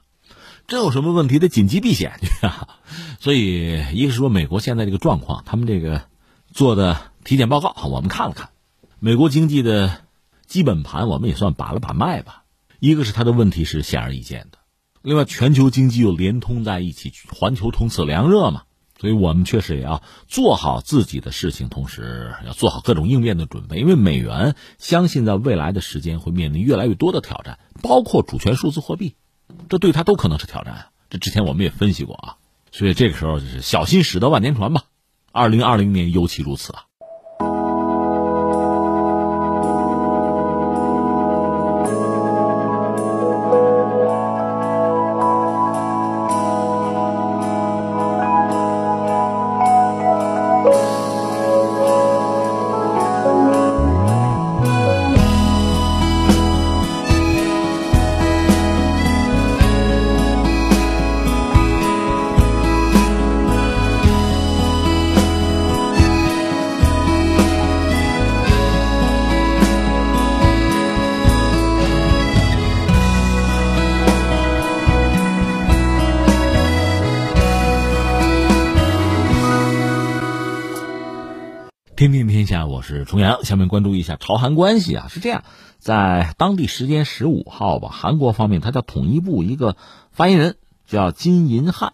[0.67, 2.77] 真有什么问题得紧急避险去啊。
[3.19, 6.03] 所以，一个是说美国现在这个状况，他们这个
[6.51, 8.49] 做的体检报告，我们看了看。
[8.99, 10.03] 美国经济的
[10.45, 12.43] 基本盘，我们也算把了把脉吧。
[12.79, 14.59] 一个是它的问题是显而易见的，
[15.05, 18.63] 另外全球经济又连通在一起，环球同此凉热嘛，
[18.99, 23.77] 所以我们确实也要做好自己的事情，同时要做好各种应变的准备。
[23.77, 29.15] 因为美元相信在未来的时间会面临越来越多的挑战，包括主权数字货币，
[29.69, 30.87] 这对它都可能是挑战。
[31.11, 32.37] 这之前我们也分析过啊，
[32.71, 34.85] 所以这个时候就是小心驶得万年船吧。
[35.31, 36.85] 二零二零年尤其如此啊。
[83.05, 83.45] 重阳。
[83.45, 85.43] 下面关注一下朝韩关系啊，是这样，
[85.79, 89.77] 在当地时间十五号吧，韩国方面他叫统一部一个
[90.11, 91.93] 发言人叫金银汉，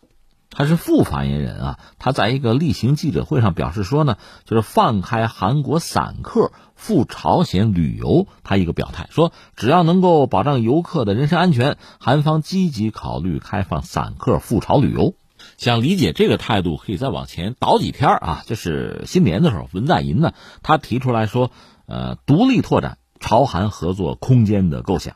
[0.49, 15.13] 他是副发言人啊，他在一个例行记者会上表示说呢，就是放开韩国散客赴朝鲜旅游，他一个表态说，只要能够保障游客的人身安全，韩方积极考虑开放散客赴朝旅游。
[15.57, 20.33] 想理解这个态度，可以再往前倒几天啊，就是新年的时候，文在寅呢，
[20.63, 21.51] 他提出来说，
[21.85, 25.15] 呃，独立拓展朝韩合作空间的构想。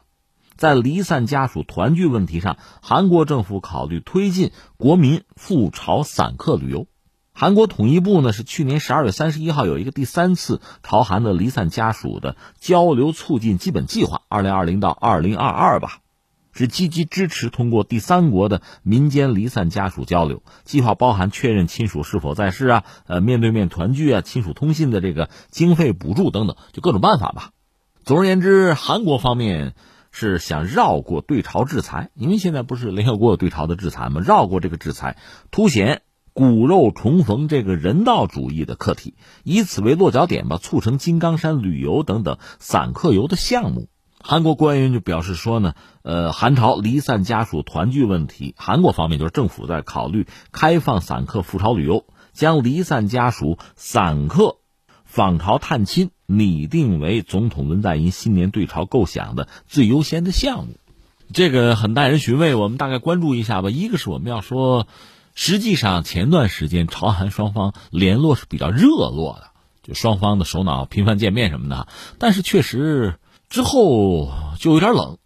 [0.56, 6.88] 在离散家属团聚问题上，韩国政府考虑推进国民赴朝散客旅游。
[7.34, 16.00] 韩国统一部呢是去年十二月三十一号有一个第三次朝韩的离散家属的交流促进基本计划，二零二零到二零二二吧，
[16.56, 27.52] 是积极支持通过第三国的民间离散家属交流计划，包含确认亲属是否在世啊，呃，面对面团聚啊，亲属通信的这个经费补助等等，就各种办法吧。
[28.04, 29.76] 总而言之，韩国方面。
[30.18, 34.22] 是想绕过对朝制裁，因为现在不是联合国有对朝的制裁吗？
[34.22, 35.18] 绕过这个制裁，
[35.52, 43.90] 凸显骨肉重逢这个人道主义的课题，以此为落脚点吧，促成金刚山旅游等等散客游的项目。
[44.28, 54.58] 韩国官员就表示说呢，呃，韩朝离散家属团聚问题，韩国方面就是政府在考虑开放散客赴朝旅游，将离散家属散客。
[55.04, 60.80] 访朝探亲拟定为总统文在寅新年对朝构想的最优先的项目，
[61.32, 62.56] 这个很耐人寻味。
[62.56, 63.70] 我们大概关注一下吧。
[63.70, 64.88] 一个是我们要说，
[65.36, 69.52] 实际上前段时间朝韩双方联络是比较热络的，
[69.84, 71.88] 就双方的首脑频繁见面什么的。
[72.18, 73.20] 但是确实
[73.56, 75.18] 之后就有点冷。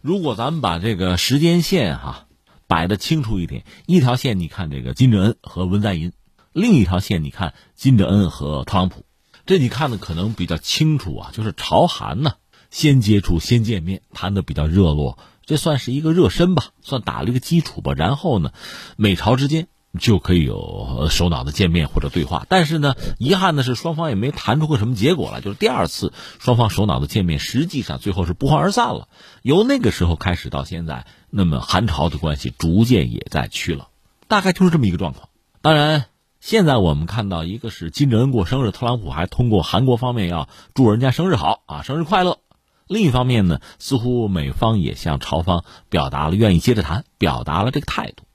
[0.00, 2.26] 如果咱们把这个时间线哈
[2.66, 6.14] 摆的清楚一点，一条线你看这个金正恩和文在寅，
[6.54, 9.04] 另一条线你看金正恩和特朗普。
[9.44, 12.36] 这你看的可能比较清楚啊，就是朝韩呢
[12.70, 17.92] 先接触、先见面，谈的比较热络，这算是一个热身吧，算打了一个基础吧。
[17.92, 18.52] 然后呢，
[18.96, 22.46] 美朝之间就可以有首脑的见面或者对话。
[22.48, 29.08] 但是呢，遗憾的是双方也没谈出个什么结果来，就是第二次双方首脑的见面，实际上最后是不欢而散了。
[29.42, 33.86] 由那个时候开始到现在，那么韩朝的关系逐渐也在趋冷，
[34.28, 35.28] 大概就是这么一个状况。
[35.62, 36.06] 当然。
[36.38, 42.38] 现在我们看到，一个是金正恩过生日，特朗普还通过韩国方面要祝人家生日好啊，生日快乐。
[42.86, 48.25] 另一方面呢，似乎美方也向朝方表达了愿意接着谈，表达了这个态度。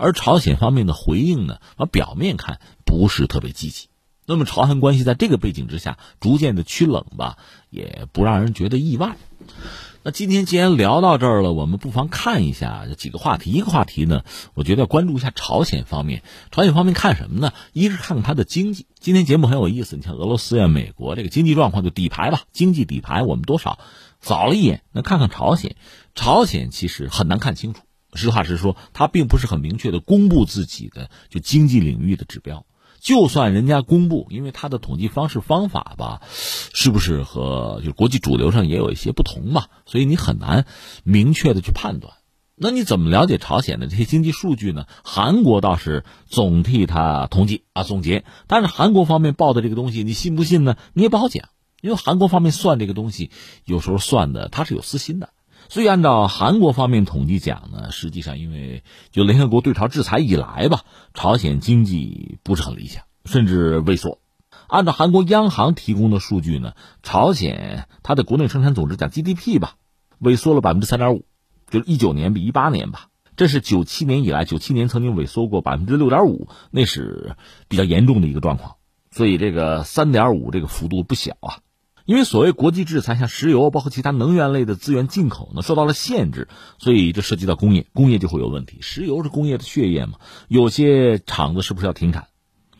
[0.00, 3.88] 而朝鲜方面的回应呢，啊，表面看不是特别积极。
[4.26, 7.36] 那么朝韩关系在这个背景之下逐渐的趋冷吧，
[7.68, 9.16] 也不让人觉得意外。
[10.02, 13.50] 那今天既然聊到这儿了，我们不妨看一下几个话题。
[13.50, 14.22] 一个话题呢，
[14.54, 16.22] 我觉得关注一下朝鲜方面。
[16.50, 17.52] 朝鲜方面看什么呢？
[17.74, 18.86] 一是看看它的经济。
[18.98, 23.78] 今天节目很有意思，你像俄罗斯呀、美国这个经济状况就底牌吧，经济底牌我们多少
[24.22, 24.82] 扫了一眼。
[24.92, 25.76] 那看看朝鲜，
[26.14, 27.82] 朝鲜其实很难看清楚。
[28.14, 32.66] 实话实说，他并不是很明确的公布自己的就经济领域的指标。
[33.00, 36.20] 就算人家公布，因为他的统计方式方法吧，
[36.74, 39.64] 是不是和就国际主流上也有一些不同嘛？
[39.86, 40.66] 所以你很难
[41.02, 42.12] 明确的去判断。
[42.62, 44.84] 那你怎么了解朝鲜的这些经济数据呢？
[45.02, 50.76] 韩国倒是总替他统计啊总结，但是韩国方面报的这个东西，你信不信呢？
[50.92, 51.48] 你也不好讲，
[51.80, 53.30] 因为韩国方面算这个东西，
[53.64, 55.30] 有时候算的他是有私心的。
[55.70, 60.82] 所以按照韩国方面统计讲呢，实际上因为就联合国对朝制裁以来吧，
[61.14, 64.18] 朝鲜经济不是很理想，甚至萎缩。
[64.66, 69.76] 按照韩国央行提供的数据呢，朝鲜它的国内生产总值讲 GDP 吧，
[70.20, 71.24] 萎缩了百分之三点五，
[71.70, 73.06] 就是一九年比一八年吧，
[73.36, 77.36] 这是九七年以来，九七年曾经萎缩过百分之六点五，那是
[77.68, 78.74] 比较严重的一个状况。
[79.12, 81.58] 所以这个三点五这个幅度不小啊。
[82.06, 86.48] 因为所谓国际制裁，像石油包括其他能源类的资源进口呢，受到了限制，
[86.78, 88.78] 所以这涉及到工业，工业就会有问题。
[88.80, 90.14] 石油是工业的血液嘛，
[90.48, 92.28] 有些厂子是不是要停产？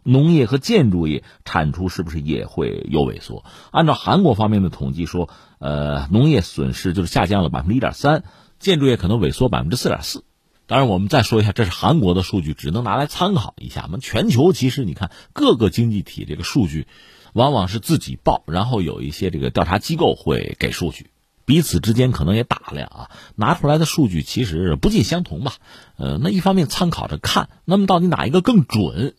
[0.03, 3.45] 农业和建筑业产出是不是也会有萎缩？
[3.71, 8.25] 按照韩国方面的统计说，呃，农业损失就是下降了百分之一点三，
[8.59, 10.25] 建筑业可能萎缩百分之四点四。
[10.67, 13.83] 当然，我们再说一下，这是韩国的数据，只能拿来参考一下。
[13.85, 16.87] 我们全球其实你看各个经济体这个数据。
[17.33, 21.11] 往往是自己报，然后有一些这个调查机构会给数据，
[21.45, 25.55] 彼此之间可能也打量啊，拿出来的数据其实不尽相同吧。
[25.97, 29.15] 呃，那一方面参考着看，那么到底哪一个更准？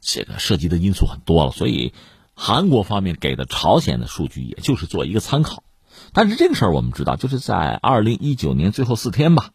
[0.00, 1.92] 这个涉及的因素很多了，所以
[2.34, 5.62] 韩国方面给的朝鲜的数据，也就是做一个参考。
[6.12, 9.50] 但是这个事儿我们知道，就是在二零一九年最后四天吧，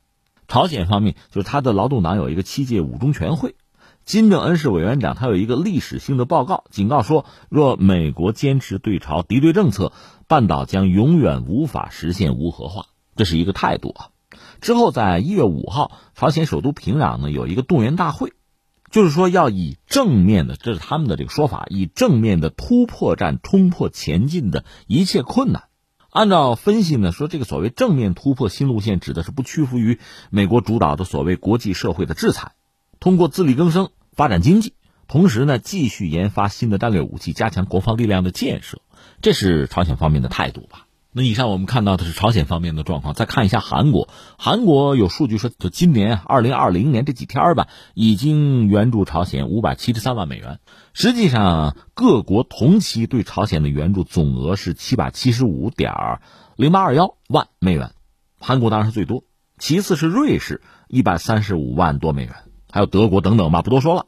[0.48, 3.56] 朝鲜方面就是他的劳动党有一个七届五中全会。
[4.06, 9.94] 金正恩是委员长，他有一个历史性的报告，警告说，若美国坚持对朝敌对政策，
[10.28, 12.86] 半岛将永远无法实现无核化，
[13.16, 14.10] 这是一个态度啊。
[14.62, 18.34] 之后，在一月五号，朝鲜首都平壤呢有一个动员大会，
[18.92, 25.64] 就是说要以正面的，这是他们的这个说法，以正面的突破战冲破前进的一切困难。
[26.12, 30.00] 按照分析呢，说这个所谓正面突破新路线，指的是不屈服于
[30.30, 32.54] 美国主导的所谓国际社会的制裁，
[33.00, 34.74] 通过自力更生发展经济，
[35.08, 38.82] 同时呢继续研发新的战略武器，加强国防力量的建设，
[39.22, 40.88] 这是朝鲜方面的态度吧。
[41.18, 44.10] 那以上我们看到的是朝鲜方面的状况，再看一下韩国。
[44.38, 50.60] 韩国有数据说，就今年二零二零年这几天吧，已经援助朝鲜五百七十三万美元。
[50.92, 55.94] 实际上，各国同期对朝鲜的援助总额是七百七十五点
[56.58, 57.92] 零八二幺万美元，
[58.38, 59.24] 韩国当然是最多，
[59.58, 62.34] 其次是瑞士一百三十五万多美元，
[62.76, 64.08] 还有德国等等吧，不多说了。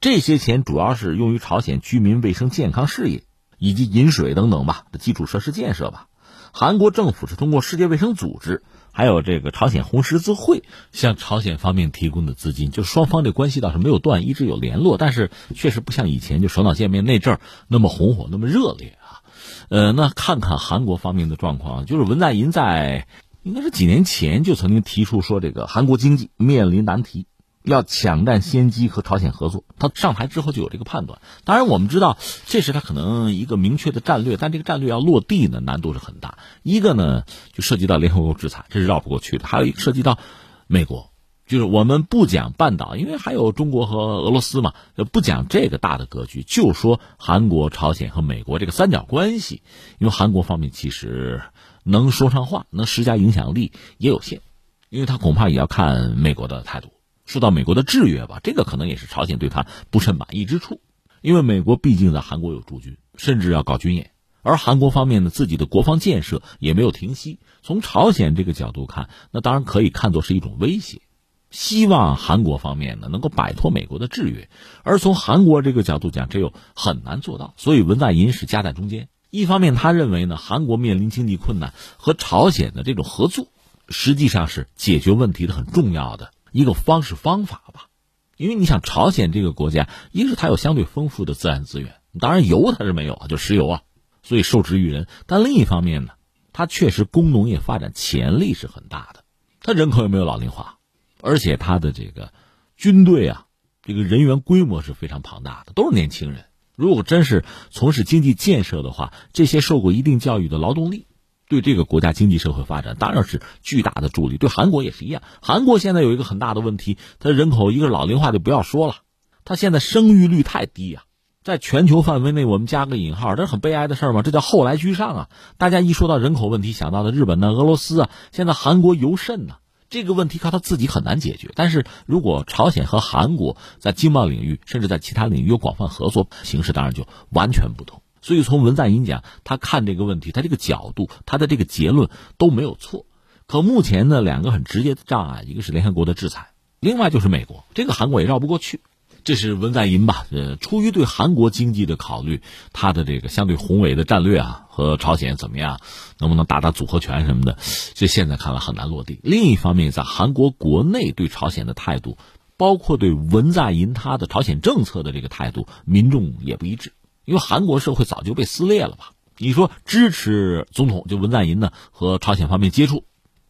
[0.00, 3.22] 这些钱主要是用于朝鲜居民卫生健康事业
[3.58, 6.06] 以及饮水等等吧的基础设施建设吧。
[6.50, 19.20] 韩国政府是通过世界卫生组织，还有这个朝鲜红十字会向朝鲜方面提供的资金，就双方的关系倒是没有断，一直有联络，但是确实不像以前就首脑见面那阵儿那么红火，那么热烈啊。
[19.68, 23.06] 呃，那看看韩国方面的状况，就是文在寅在
[23.42, 27.26] 应该是几年前就曾经提出说，这个韩国经济面临难题。
[27.62, 31.20] 要抢占先机和朝鲜合作，他上台之后就有这个判断。
[31.44, 36.38] 当然，我们知道这是他可能一个明确的战略，但这个战略要落地呢，难度是很大。
[36.62, 40.18] 一个呢，就涉及到联合国制裁，这是绕不过去的；还有一个涉及到
[40.66, 41.12] 美国，
[41.46, 44.72] 就是我们不讲半岛，因为还有中国和俄罗斯嘛，
[45.12, 49.62] 不讲这个大的格局，就说韩国、朝鲜和美国这个三角关系。
[49.98, 51.42] 因为韩国方面其实
[51.84, 54.40] 能说上话，能施加影响力也有限，
[54.88, 56.88] 因为他恐怕也要看美国的态度。
[57.28, 60.80] 受到美国的制约吧，这个可能也是朝鲜对他不甚满意之处，
[61.20, 64.12] 因为美国毕竟在韩国有驻军，甚至要搞军演，
[64.42, 67.38] 而韩国方面呢，自己的国防建设也没有停息。
[67.62, 71.02] 从朝鲜这个角度看，那当然可以看作是一种威胁，
[71.50, 74.48] 希望韩国方面呢能够摆脱美国的制约。
[74.82, 77.52] 而从韩国这个角度讲，这又很难做到。
[77.58, 83.48] 所以文在寅是夹在中间，一方面他认为呢，韩国面临经济困难，和朝鲜的这种合作，
[83.90, 86.30] 实际上是解决问题的很重要的。
[86.52, 87.88] 一个方式方法吧，
[88.36, 93.82] 因为你想朝鲜这个国家，一是它有相对丰富的自然资源，当然油它是没有啊，就石油啊，
[94.22, 95.06] 所以受制于人。
[95.26, 96.12] 但另一方面呢，
[96.52, 99.24] 它确实工农业发展潜力是很大的，
[99.60, 100.78] 它人口也没有老龄化，
[101.20, 102.32] 而且它的这个
[102.76, 103.46] 军队啊，
[103.82, 106.44] 这个人员规模是非常庞大的，都是年轻人。
[106.76, 111.07] 如果真是从事经济建设的话，这些受过一定教育的劳动力。
[111.48, 115.22] 对这个国家经济社会发展当然是巨大的助力，对韩国也是一样。
[115.40, 118.96] 韩国现在有一个很大的问题，它人口一个老龄化就不要说了，
[119.44, 121.02] 它现在生育率太低呀，
[121.42, 124.22] 在全球范围内我们加个引号，这是很悲哀的事儿吗？
[124.22, 125.28] 这叫后来居上啊！
[125.56, 129.54] 大家一说到人口问题，想到的日本呢、俄罗斯啊，现在韩国尤甚呢。
[129.90, 138.02] 这个问题靠他自己很难解决，但是如果朝鲜和韩国在经贸领域，甚至在其他领域有广泛合作，形势当然就完全不同。
[138.22, 143.06] 所以，从文在寅讲，他看这个问题，他这个角度，他的这个结论都没有错。
[143.46, 146.50] 可目前呢，两个很直接的障碍，一个是联合国的制裁，
[146.80, 148.80] 另外就是美国，这个韩国也绕不过去。
[149.24, 150.26] 这是文在寅吧？
[150.30, 152.40] 呃，出于对韩国经济的考虑，
[152.72, 155.80] 他的这个相对宏伟的战略啊，和朝鲜怎么样，
[156.18, 157.58] 能不能打打组合拳什么的，
[157.94, 159.20] 这现在看来很难落地。
[159.22, 162.16] 另一方面，在韩国国内对朝鲜的态度，
[162.56, 166.92] 包括对文在寅他的朝鲜政策的这个态度，民众也不一致。
[167.28, 169.10] 因为韩国社会早就被撕裂了吧？
[169.36, 173.04] 你说支持总统就文在寅呢和朝鲜方面接触，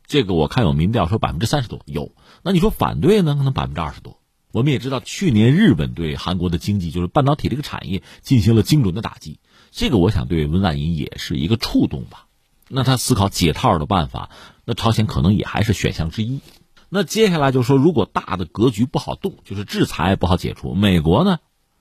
[0.05, 2.11] 这个我看有民调说百分之三十多有。
[2.43, 3.37] 那你说反对呢？
[3.37, 4.19] 可能百分之二十多。
[4.51, 9.39] 我们也知道，去年日本对韩国的经济就是半导体这个产业进行了精准的打击，
[9.71, 12.27] 这个我想对文在寅也是一个触动吧。
[12.69, 14.31] 那他思考解套的办法，
[14.65, 16.41] 那朝鲜可能也还是选项之一。
[16.89, 21.39] 那接下来就说，如果大的格局不好动，就是制裁不好解除，美国呢？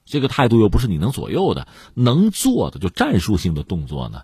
[0.07, 4.21] 这个态度又不是你能左右的，能做的就战术性的动作呢。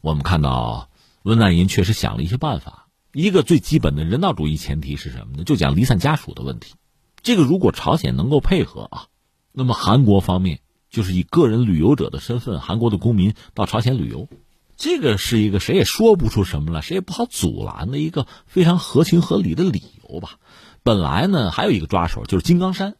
[0.00, 0.88] 我们看到
[1.22, 2.88] 文在寅确实想了一些办法。
[3.12, 5.44] 一个最基本的人道主义前提是什么呢？
[5.44, 6.74] 就讲离散家属的问题。
[7.22, 9.06] 这个如果朝鲜能够配合啊，
[9.52, 10.60] 那么韩国方面
[10.90, 14.28] 就是以个人旅游者的身份，韩国的公民到朝鲜旅游，
[14.76, 20.38] 这个是一个谁也说不出什么来，谁也不好阻拦的一个非常合情合理的理由吧。
[20.82, 22.96] 本来呢，还有一个抓手就是金刚山。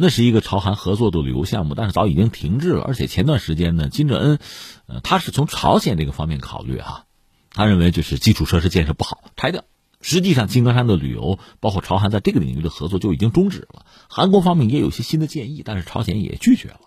[0.00, 2.84] 那是一个朝韩合作的旅游项目，但是早已经停滞了。
[2.84, 4.38] 而且前段时间呢，金正恩，
[4.86, 7.06] 呃，他是从朝鲜这个方面考虑哈，
[7.50, 9.64] 他认为就是基础设施建设不好，拆掉。
[10.00, 13.84] 实际上，金刚山的旅游，包括朝韩在这个领域的合作就已经终止了。
[14.08, 16.78] 韩国方面也有些新的建议，但是朝鲜也拒绝了。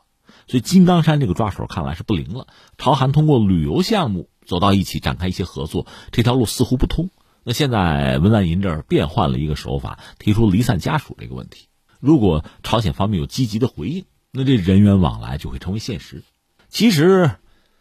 [0.48, 2.48] 所以，金刚山这个抓手看来是不灵了。
[2.78, 7.10] 朝韩通过旅游项目走到一起，展开一些合作，这条路似乎不通。
[7.44, 11.68] 那现在文在寅这儿变换了一个手法，提出离散家属这个问题。
[12.02, 16.24] 如果朝鲜方面有积极的回应，那这人员往来就会成为现实。
[16.68, 17.32] 其实，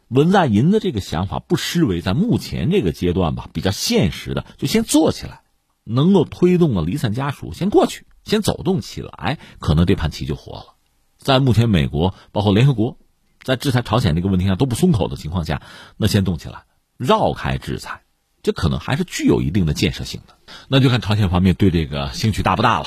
[0.09, 5.41] 文在寅的这个想法不失为在目前这个阶段吧比较现实的，就先做起来，
[5.85, 10.75] 能够推动了离散家属先过去，先走动起来，可能这盘棋就活了。
[11.19, 12.99] 在目前美国包括联合国
[13.43, 15.63] 在制裁朝鲜这个问题上都不松口的情况下，
[15.97, 16.65] 那先动起来，
[16.99, 18.03] 绕开制裁。
[18.43, 20.35] 这可能还是具有一定的建设性的，
[20.69, 22.87] 那就看朝鲜方面对这个兴趣大不大了，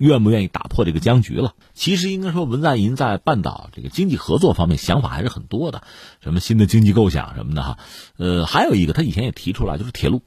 [0.00, 1.54] 愿不愿意打破这个僵局了。
[1.74, 5.82] 其实应该说，文在寅在半岛这个经济合作方面想法还是很多的，
[6.20, 7.78] 什么新的经济构想什么的哈。
[8.16, 10.22] 呃，还有一个他以前也提出来，就是铁路，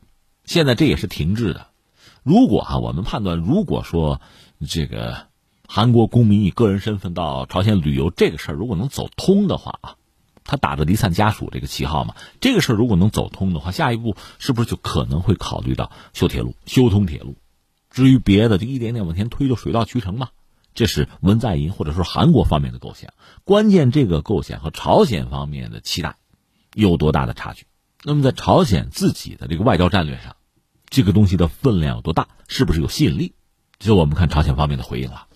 [0.45, 1.67] 现在这也是停滞的。
[2.23, 4.21] 如果哈，我们判断，如果说
[4.67, 5.27] 这个
[5.67, 9.95] 韩国公民以个人身份到朝鲜旅游这个事儿，如果能走通的话啊。
[10.45, 17.37] 他打着离散家属这个旗号嘛，这个事儿如果能走通的话，下一步是不是就可能会考虑到修铁路、修通铁路？
[17.93, 20.29] 至于别的，就一点点往前推，就水到渠成嘛。
[20.73, 23.13] 这是文在寅或者说韩国方面的构想。
[23.43, 26.17] 关键这个构想和朝鲜方面的期待
[26.73, 27.67] 有多大的差距？
[28.03, 30.35] 那么在朝鲜自己的这个外交战略上，
[30.89, 32.29] 这个东西的分量有多大？
[32.47, 33.35] 是不是有吸引力？
[33.77, 35.27] 就我们看朝鲜方面的回应了。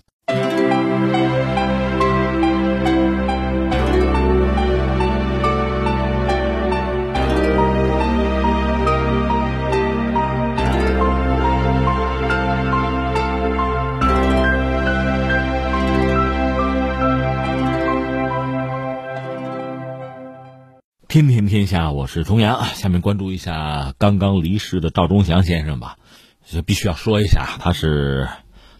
[21.07, 22.65] 天天天下，我是重阳。
[22.65, 25.97] 下面关注一下刚刚离世的赵忠祥先生吧，
[26.45, 28.27] 就必须要说一下，他是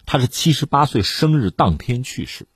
[0.04, 2.46] 他是七十八岁生日当天去世。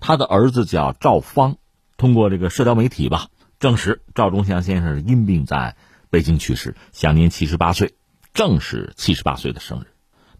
[0.00, 1.58] 他的儿子叫赵芳，
[1.96, 3.28] 通过这个社交媒体吧，
[3.60, 5.76] 证实赵忠祥先生是因病在
[6.10, 7.94] 北京去世，享年七十八岁，
[8.34, 9.86] 正是七十八岁的生日。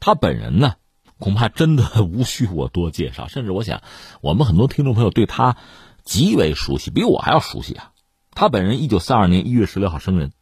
[0.00, 0.74] 他本人呢，
[1.20, 3.82] 恐怕真的无需我多介绍，甚至我想，
[4.20, 5.56] 我们很多听众朋友对他
[6.02, 7.92] 极为熟悉，比我还要熟悉啊。
[8.40, 10.32] 他本人一九四二年一月十六号生人，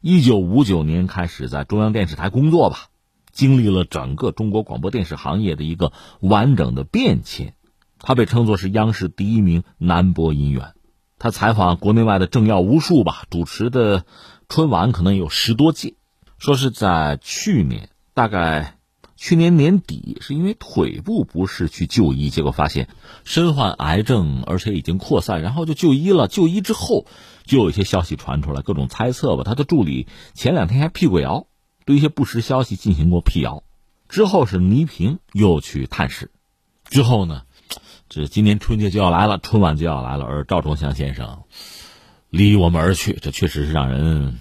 [0.00, 2.88] 一九五九年开始在中央电视台工作吧，
[3.30, 7.54] 经历了整个中国广播电视行业的一个完整的变迁。
[8.00, 10.74] 他被称作是央视第一名男播音员，
[11.20, 14.06] 他采访国内外的政要无数吧，主持的
[14.48, 15.94] 春晚可能有十多届。
[16.38, 18.72] 说是在去年，大概。
[19.18, 22.86] 去年年底是因为腿部不适去就医，结果发现
[23.24, 26.28] 身患癌症，而且已经扩散，然后就就医了。
[26.28, 27.06] 就医之后，
[27.46, 29.44] 就有一些消息传出来，各种猜测吧。
[29.44, 31.46] 他的助理前两天还辟过谣，
[31.86, 33.62] 对一些不实消息进行过辟谣。
[34.08, 36.30] 之后是倪萍又去探视，
[36.84, 37.44] 之后呢，
[38.10, 41.44] 这今年春节就要来了，春晚就要来了，而赵忠祥先生
[42.28, 44.38] 离我们而去，这确实是让人。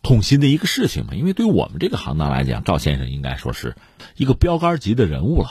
[0.00, 3.76] 痛心的一个事情嘛，因为对于我们这个行当来讲，赵先生应该说是
[4.16, 5.50] 一个标杆级的人物了。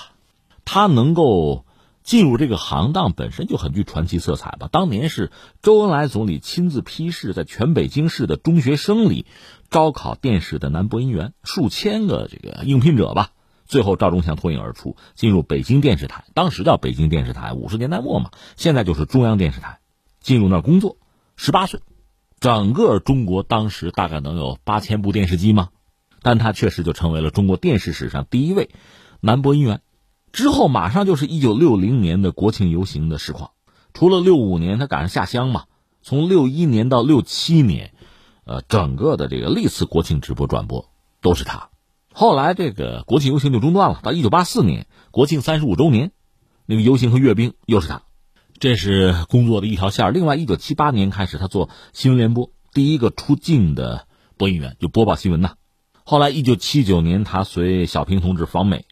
[0.66, 1.66] 他能够
[2.08, 4.70] 进入这个行当本身就很具传奇色彩吧。
[4.72, 5.30] 当年是
[5.62, 9.26] 周恩来总理亲自批示，在全北京市的中学生里
[9.70, 13.32] 招考电视的男播音员，数千个这个应聘者吧，
[13.66, 19.80] 最后赵忠祥脱颖而出，进入北京电视台，当时叫北京电视台，五十年代末嘛，现在就是中央电视台，
[20.22, 20.96] 进入那儿工作，
[21.36, 21.82] 十八岁。
[22.40, 25.72] 整个中国当时大概能有八千部电视机吗？
[26.22, 28.70] 但他确实就成为了中国电视史上第一位
[29.20, 29.82] 男播音员。
[30.32, 33.52] 之后马上就是一九六零年的国庆游行的实况，
[33.94, 35.66] 除了六五年他赶上下乡嘛，
[36.02, 37.94] 从六一年到六七年，
[38.46, 40.90] 呃，整个的这个历次国庆直播转播
[41.22, 41.70] 都是他。
[42.14, 46.12] 后来这个国庆游行就中断了，到一九八四年国庆三十五周年，
[46.66, 48.04] 那个游行和阅兵又是他。
[48.60, 55.54] 这是工作的一条线另外，一九七八年开始，他做新闻联播，第一个出镜的播音员，就播报新闻呐。
[56.04, 58.86] 后来，一九七九年，他随小平同志访美，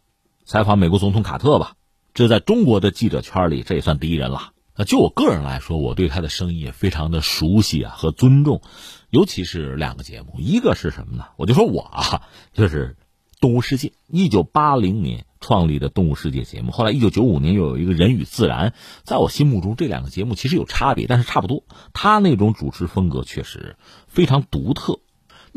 [0.45, 1.73] 采访美国总统卡特吧。
[2.13, 4.51] 这在中国的记者圈里，这也算第一人了。
[4.85, 8.61] 就我个人来说，我对他的声音也非常的熟悉啊和尊重，
[9.09, 11.25] 尤其是两个节目，一个是什么呢？
[11.37, 12.21] 我就说我啊，
[12.53, 12.95] 就是
[13.41, 15.25] 《动物世界》，一九八零年。
[15.41, 18.73] 创立的《动物世界》节目，后来一九九五年又有一个人与自然，
[19.03, 21.63] 在我心目中这两个节目其实有差别，但是差不多。
[21.93, 23.75] 他那种主持风格确实
[24.07, 25.01] 非常独特，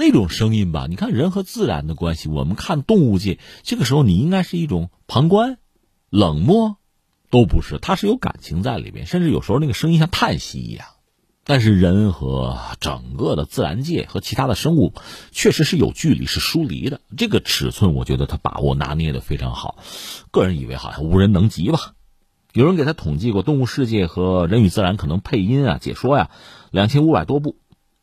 [0.01, 5.59] 那种声音吧，你看人和自然的关系，我们看动物界，这个时候你应该是一种旁观、
[6.09, 6.77] 冷漠，
[7.31, 10.87] 都不是，他是有感情在里边，甚至有时候那个声音像叹息一样。
[11.43, 14.93] 但是人和整个的自然界和其他的生物，
[15.33, 17.01] 确实是有距离，是疏离的。
[17.17, 19.83] 这个尺寸，我觉得他把握拿捏的非常好。
[20.31, 21.95] 个人以为好像无人能及吧。
[22.53, 26.31] 有人给他统计过，《动物世界》和《人与自然》可能配音啊、解说呀，
[26.71, 27.57] 两千五百多部，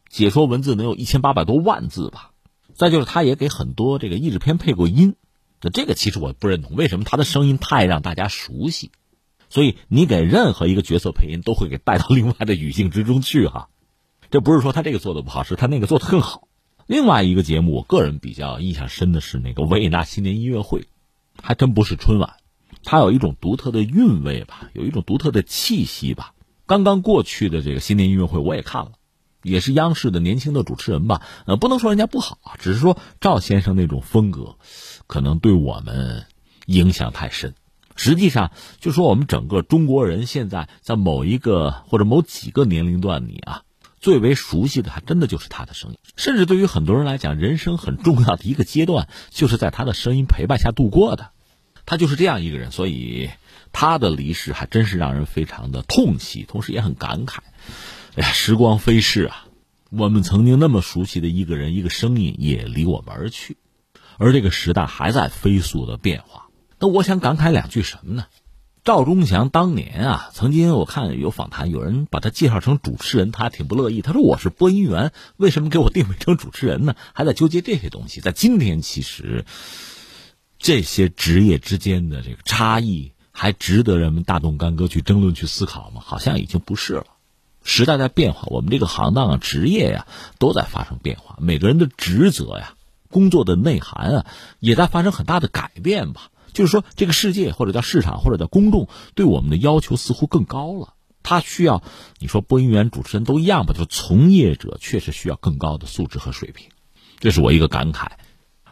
[0.09, 2.31] 解说文字能有一千八百多万字吧。
[2.73, 5.15] 再就是，他也给很多这个译制片配过音。
[5.61, 8.91] 那这个其实我不认同，为什么他的声音太让大家熟悉？
[9.49, 13.69] 所以你给任何一个角色配音，都会给带到另外的语境之中去哈。
[14.29, 16.47] 这不是说他这个做的不好，是他那个做的更好。
[16.87, 20.85] 另外一个节目，我个人比较印象深的是那个维也纳新年音乐会，
[21.41, 22.35] 还真不是春晚，
[22.83, 26.33] 它有一种独特的韵味吧，有一种独特的气息吧。
[26.65, 28.91] 刚刚过去的这个新年音乐会我也看了，
[29.45, 34.57] 也是央视的年轻的主持人吧，呃，不能说人家不好啊，只是说赵先生那种风格，
[35.05, 36.25] 可能对我们
[36.65, 37.53] 影响太深。
[37.95, 43.61] 实际上，就说我们整个中国人现在在某一个或者某几个年龄段里啊，
[44.01, 45.97] 最为熟悉的还真的就是他的声音。
[46.17, 51.29] 甚至对于很多人来讲，人生很重要的一个阶段，就是在他的声音陪伴下度过的。
[51.85, 53.29] 他就是这样一个人，所以
[53.71, 57.37] 他的离世还真是让人非常的痛惜，同时也很感慨。
[58.15, 59.45] 哎呀，时光飞逝啊，
[59.89, 63.57] 我们曾经那么熟悉的一个人、一个声音也离我们而去，
[64.17, 66.45] 而这个时代还在飞速的变化。
[66.79, 68.27] 那我想感慨两句什么呢？
[68.85, 74.01] 赵忠祥当年啊，曾经我看有访谈，有人把他介绍成主持人，他还挺不乐意。
[74.01, 78.21] 他说：“我是播音员，为什么给我定位成主持人呢？”还在纠结这些东西。
[78.21, 79.43] 在今天，其实
[80.57, 86.01] 这些职业之间的这个差异，还值得人们大动干戈去争论、去思考吗？
[86.05, 87.07] 好像已经不是了。
[87.65, 90.07] 时代在变化，我们这个行当啊、职业呀，
[90.39, 91.35] 都在发生变化。
[91.41, 92.75] 每个人的职责呀、
[93.09, 94.25] 工作的内涵啊，
[94.59, 96.29] 也在发生很大的改变吧。
[96.53, 100.93] 就是说，这个世界或者叫市场或者叫公众对我们的要求似乎更高了。
[101.21, 101.81] 他需要
[102.19, 103.73] 你说播音员、主持人都一样吧？
[103.73, 106.69] 就从业者确实需要更高的素质和水平，
[107.19, 108.11] 这是我一个感慨。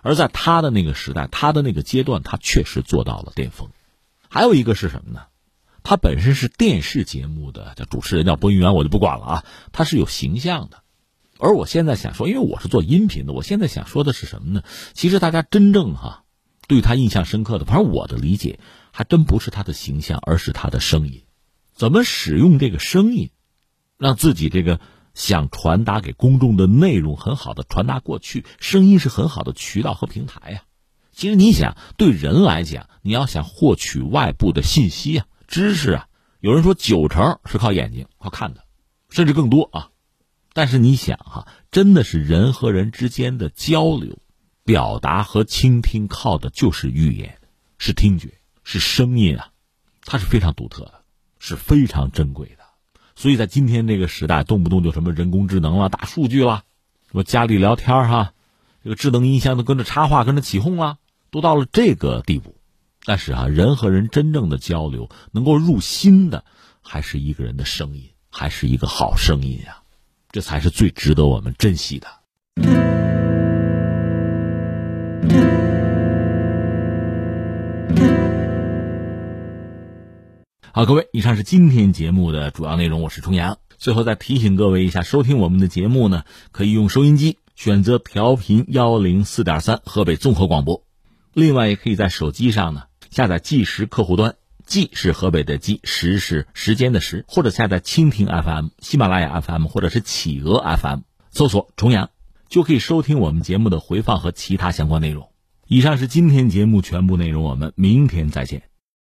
[0.03, 3.69] 而在他的那个时代，他的那个阶段，他确实做到了巅峰。
[4.29, 5.21] 还有一个是什么呢？
[5.83, 9.45] 他本身是电视节目的叫主持人，叫播音员，我就不管了啊。
[9.71, 10.81] 他是有形象的。
[11.39, 14.63] 而我现在想说，因为我是做音频的，我现在想说的是什么呢？
[14.93, 16.23] 其实大家真正哈。
[16.65, 18.57] 对他印象深刻的，反正我的理解
[18.91, 21.23] 还真不是他的形象，而是他的声音。
[21.73, 23.31] 怎么使用这个声音，
[23.97, 24.79] 让自己这个
[25.13, 28.45] 想传达给公众的内容很好的传达过去？
[28.61, 30.63] 声音是很好的渠道和平台呀。
[31.11, 36.07] 其实你想，对人来讲，你要想获取外部的信息啊、知识啊，
[36.39, 38.63] 有人说九成是靠眼睛、靠看的，
[39.11, 39.91] 甚至更多啊。
[40.51, 44.17] 但是你想哈，真的是人和人之间的交流。
[44.63, 47.37] 表达和倾听靠的就是语言，
[47.77, 48.29] 是听觉，
[48.63, 49.49] 是声音啊，
[50.05, 51.03] 它是非常独特的，
[51.37, 52.63] 是非常珍贵的。
[53.13, 56.63] 所以在今天这个时代，动不动就什么人工智能了、大数据了，
[57.11, 58.33] 什么家里聊天哈，
[58.83, 60.97] 这个智能音箱都跟着插话、跟着起哄了，
[61.29, 62.52] 都到了这个地步。
[63.05, 66.45] 但是啊，人和人真正的交流，能够入心的，
[66.81, 69.79] 还是一个人的声音，还是一个好声音呀，
[70.31, 72.07] 这才是最值得我们珍惜的。
[80.71, 83.01] 好，各位，以上是今天节目的主要内容。
[83.01, 83.59] 我是重阳。
[83.77, 90.83] 最后再提醒各位一下，收听我们的节目呢，可以用收音机选择调频幺零四点三河北综合广播，
[91.33, 92.83] 另外也可以在手机上呢
[93.13, 94.35] 下载计时客户端，
[94.65, 102.09] 计是河北的计，时是时间的时，或者下载蜻蜓 FM、喜马拉雅 FM 或者是企鹅 FM，搜索重阳。
[102.49, 105.29] 就可以收听我们节目的回放和其他相关内容。
[105.67, 108.72] 以上是今天节目全部内容，我们明天再见。